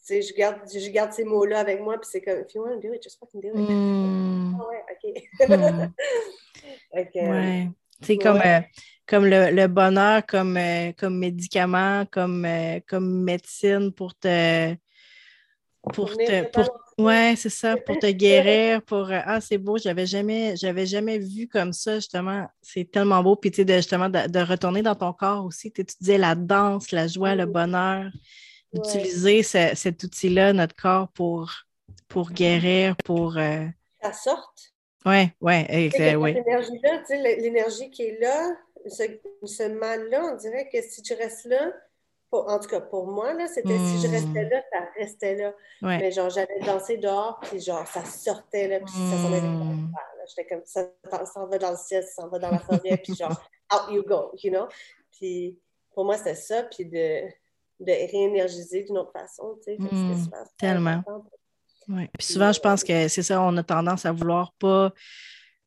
[0.00, 2.80] sais, je garde, je garde ces mots-là avec moi, puis c'est comme, if you want
[2.80, 3.54] to do it, just fucking do it.
[3.54, 4.56] Mm.
[4.58, 5.04] Ah ouais, OK.
[5.48, 5.92] Mm.
[6.92, 7.06] Fait
[8.00, 8.06] Ouais.
[8.06, 8.60] C'est comme, euh,
[9.06, 14.74] comme le, le bonheur, comme, euh, comme médicament, comme, euh, comme médecine pour te.
[15.92, 16.68] Pour te pour,
[16.98, 21.48] ouais, c'est ça, pour te guérir, pour Ah, c'est beau, j'avais jamais, j'avais jamais vu
[21.48, 22.46] comme ça, justement.
[22.60, 23.36] C'est tellement beau.
[23.36, 25.72] Puis tu sais, de, justement, de, de retourner dans ton corps aussi.
[25.72, 28.10] Tu sais, tu disais la danse, la joie, le bonheur,
[28.74, 28.80] Ouais.
[28.82, 31.52] d'utiliser ce- cet outil-là, notre corps, pour,
[32.08, 33.38] pour guérir, pour.
[34.02, 34.74] Ça sorte?
[35.06, 36.36] Ouais, ouais, Tu sais, exa- que cette ouais.
[36.36, 39.02] énergie-là, tu sais, l- l'énergie qui est là, ce,
[39.44, 41.72] ce mal-là, on dirait que si tu restes là,
[42.30, 44.48] pour- en tout cas pour moi, là, c'était si je restais Mm.
[44.50, 45.54] là, ça restait là.
[45.82, 45.98] Ouais.
[45.98, 49.54] Mais genre, j'allais danser dehors, puis genre, ça sortait là, puis ça s'en allait dans
[49.54, 49.60] Mm.
[49.70, 50.24] l'enfer, là.
[50.28, 52.96] J'étais comme, ça ça s'en va dans le ciel, ça s'en va dans la forêt,
[53.02, 53.30] puis genre,
[53.72, 54.66] out you go, you know?
[55.12, 55.58] Puis
[55.94, 57.22] pour moi, c'était ça, puis de,
[57.80, 59.76] de réénergiser d'une autre façon, tu sais.
[59.78, 60.90] Mm, c'était super, super tellement.
[60.90, 61.30] important.
[61.88, 62.10] Ouais.
[62.18, 64.92] Puis souvent, je pense que c'est ça, on a tendance à vouloir pas,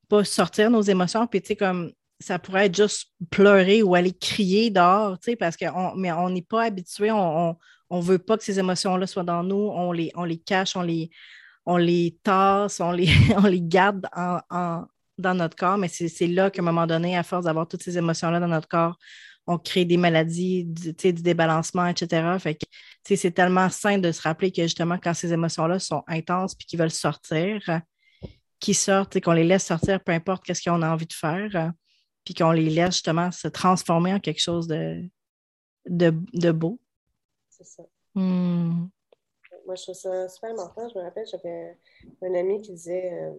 [0.07, 1.25] pas sortir nos émotions.
[1.27, 5.35] Puis, tu sais, comme ça pourrait être juste pleurer ou aller crier dehors, tu sais,
[5.35, 7.57] parce qu'on mais on n'est pas habitué, on,
[7.89, 10.83] on, veut pas que ces émotions-là soient dans nous, on les, on les cache, on
[10.83, 11.09] les,
[11.65, 14.85] on les tasse, on les, on les garde en, en-
[15.17, 17.97] dans notre corps, mais c'est là qu'à un moment donné, à force d'avoir toutes ces
[17.97, 18.97] émotions-là dans notre corps,
[19.51, 22.37] on crée des maladies, du, du débalancement, etc.
[22.39, 22.65] Fait que,
[23.03, 26.79] c'est tellement sain de se rappeler que justement, quand ces émotions-là sont intenses puis qu'ils
[26.79, 27.81] veulent sortir,
[28.59, 31.73] qu'ils sortent et qu'on les laisse sortir, peu importe qu'est-ce qu'on a envie de faire,
[32.23, 35.03] puis qu'on les laisse justement se transformer en quelque chose de,
[35.87, 36.79] de, de beau.
[37.49, 37.83] C'est ça.
[38.15, 38.87] Hmm.
[39.65, 40.89] Moi, je trouve ça super important.
[40.89, 41.77] Je me rappelle, j'avais
[42.21, 43.33] un ami qui disait euh,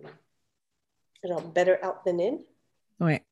[1.24, 2.38] genre better out than in.
[3.00, 3.24] Ouais.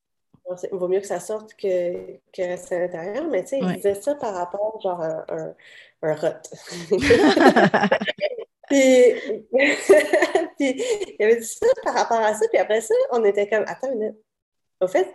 [0.73, 3.73] Il vaut mieux que ça sorte que, que rester à l'intérieur, mais tu sais, il
[3.77, 5.55] disait ça par rapport genre à un,
[6.03, 6.29] un rot.
[8.69, 9.15] puis,
[10.59, 10.83] puis
[11.19, 13.93] il avait dit ça par rapport à ça, puis après ça, on était comme, attends
[13.93, 14.19] une minute.
[14.81, 15.15] Au fait,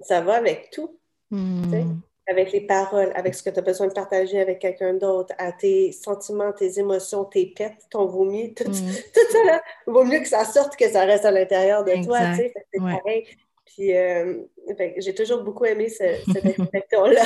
[0.00, 0.98] ça va avec tout.
[1.30, 1.96] Hmm.
[2.28, 5.50] avec les paroles, avec ce que tu as besoin de partager avec quelqu'un d'autre, à
[5.52, 8.72] tes sentiments, tes émotions, tes pets, ton vomi, tout, Mm.
[9.12, 12.18] tout ça, là, vaut mieux que ça sorte que ça reste à l'intérieur de toi,
[12.20, 12.30] Exact.
[12.30, 12.98] tu sais, fait que c'est Ouais.
[12.98, 13.26] pareil.
[13.66, 14.42] Puis, euh,
[14.78, 17.22] que j'ai toujours beaucoup aimé ce- cette expression-là.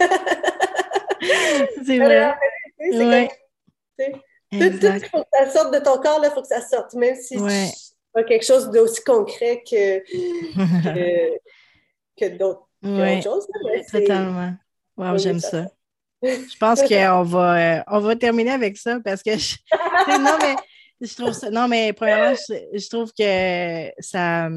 [1.86, 2.34] C'est vrai.
[2.78, 3.28] C'est Ouais.
[4.52, 7.14] comme, tout, faut que ça sorte de ton corps, il faut que ça sorte, même
[7.16, 7.68] si Ouais.
[8.12, 10.00] pas quelque chose d'aussi concret que,
[10.84, 11.38] que,
[12.18, 13.46] que d'autres que Ouais, autre chose.
[13.54, 14.52] là, mais c'est- totalement.
[14.96, 15.66] Wow, j'aime ça.
[16.22, 19.56] Je pense qu'on va, euh, on va terminer avec ça parce que je,
[20.08, 20.56] non, mais
[21.00, 21.48] je trouve ça.
[21.50, 24.48] Non, mais premièrement, je, je trouve que ça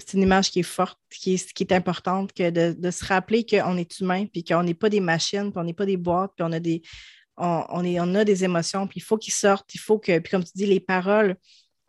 [0.00, 3.04] c'est une image qui est forte, qui est, qui est importante, que de, de se
[3.04, 5.96] rappeler qu'on est humain, puis qu'on n'est pas des machines, puis on n'est pas des
[5.96, 6.82] boîtes, puis on a des.
[7.36, 10.18] On, on est, on a des émotions, puis il faut qu'ils sortent, il faut que.
[10.18, 11.36] Puis comme tu dis, les paroles,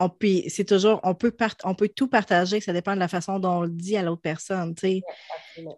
[0.00, 3.08] on peut, c'est toujours, on peut, part- on peut tout partager, ça dépend de la
[3.08, 5.02] façon dont on le dit à l'autre personne, tu sais.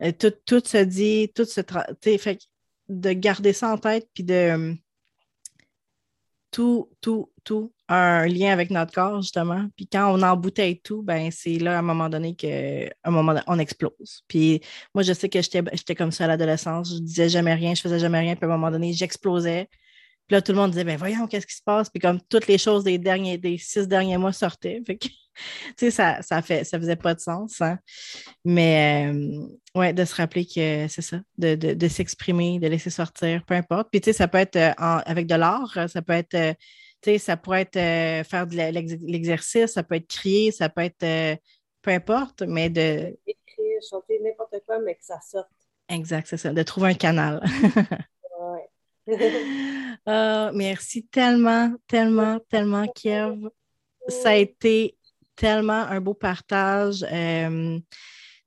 [0.02, 1.60] Euh, tout, tout se dit, tout se.
[1.60, 2.38] tra- tu sais, fait
[2.88, 4.34] de garder ça en tête, puis de.
[4.34, 4.74] euh,
[6.50, 9.66] tout, tout, tout un lien avec notre corps, justement.
[9.76, 12.48] Puis quand on embouteille tout, ben c'est là, à un moment donné, qu'à
[13.04, 14.22] un moment on explose.
[14.28, 14.60] Puis
[14.94, 16.94] moi, je sais que j'étais comme ça à l'adolescence.
[16.94, 18.36] Je disais jamais rien, je faisais jamais rien.
[18.36, 19.68] Puis à un moment donné, j'explosais.
[20.26, 21.90] Puis là, tout le monde disait, ben voyons, qu'est-ce qui se passe?
[21.90, 24.80] Puis comme toutes les choses des derniers, des six derniers mois sortaient.
[24.86, 25.14] Fait que, tu
[25.76, 27.60] sais, ça, ça, fait, ça faisait pas de sens.
[27.60, 27.78] hein.
[28.44, 33.44] Mais euh, ouais, de se rappeler que c'est ça, de, de, s'exprimer, de laisser sortir,
[33.44, 33.88] peu importe.
[33.90, 36.54] Puis tu sais, ça peut être euh, avec de l'art, ça peut être, euh,
[37.04, 41.02] sais, ça pourrait être euh, faire de l'exercice, ça peut être crier, ça peut être
[41.02, 41.36] euh,
[41.82, 43.16] peu importe, mais de.
[43.26, 45.48] Écrire, chanter, n'importe quoi, mais que ça sorte.
[45.88, 47.42] Exact, c'est ça, de trouver un canal.
[50.06, 53.36] Ah, merci tellement, tellement, tellement, Kiev.
[54.08, 54.98] Ça a été
[55.36, 57.04] tellement un beau partage.
[57.10, 57.78] Euh,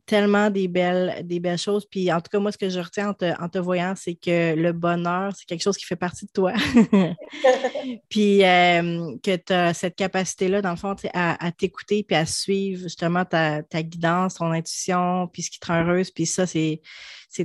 [0.07, 1.85] tellement des belles, des belles choses.
[1.85, 4.71] Puis en tout cas, moi, ce que je retiens en te, voyant, c'est que le
[4.71, 6.53] bonheur, c'est quelque chose qui fait partie de toi.
[8.09, 12.83] puis euh, que tu as cette capacité-là, dans le fond, à, t'écouter puis à suivre
[12.83, 16.09] justement ta, guidance, ton intuition, puis ce qui te rend heureuse.
[16.09, 16.81] Puis ça, c'est,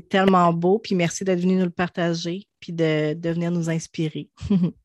[0.09, 0.79] tellement beau.
[0.79, 4.31] Puis merci d'être venu nous le partager, puis de, de venir nous inspirer.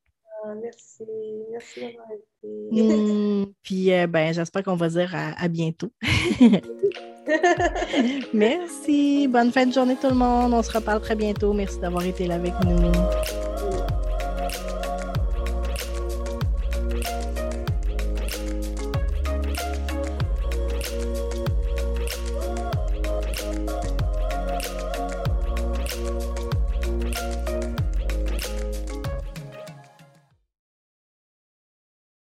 [0.45, 1.03] Ah, merci.
[1.51, 2.47] Merci d'avoir été.
[2.71, 5.91] Hmm, puis euh, ben, j'espère qu'on va dire à bientôt.
[8.33, 9.27] Merci.
[9.27, 10.53] Bonne fin de journée tout le monde.
[10.53, 11.53] On se reparle très bientôt.
[11.53, 12.91] Merci d'avoir été là avec nous.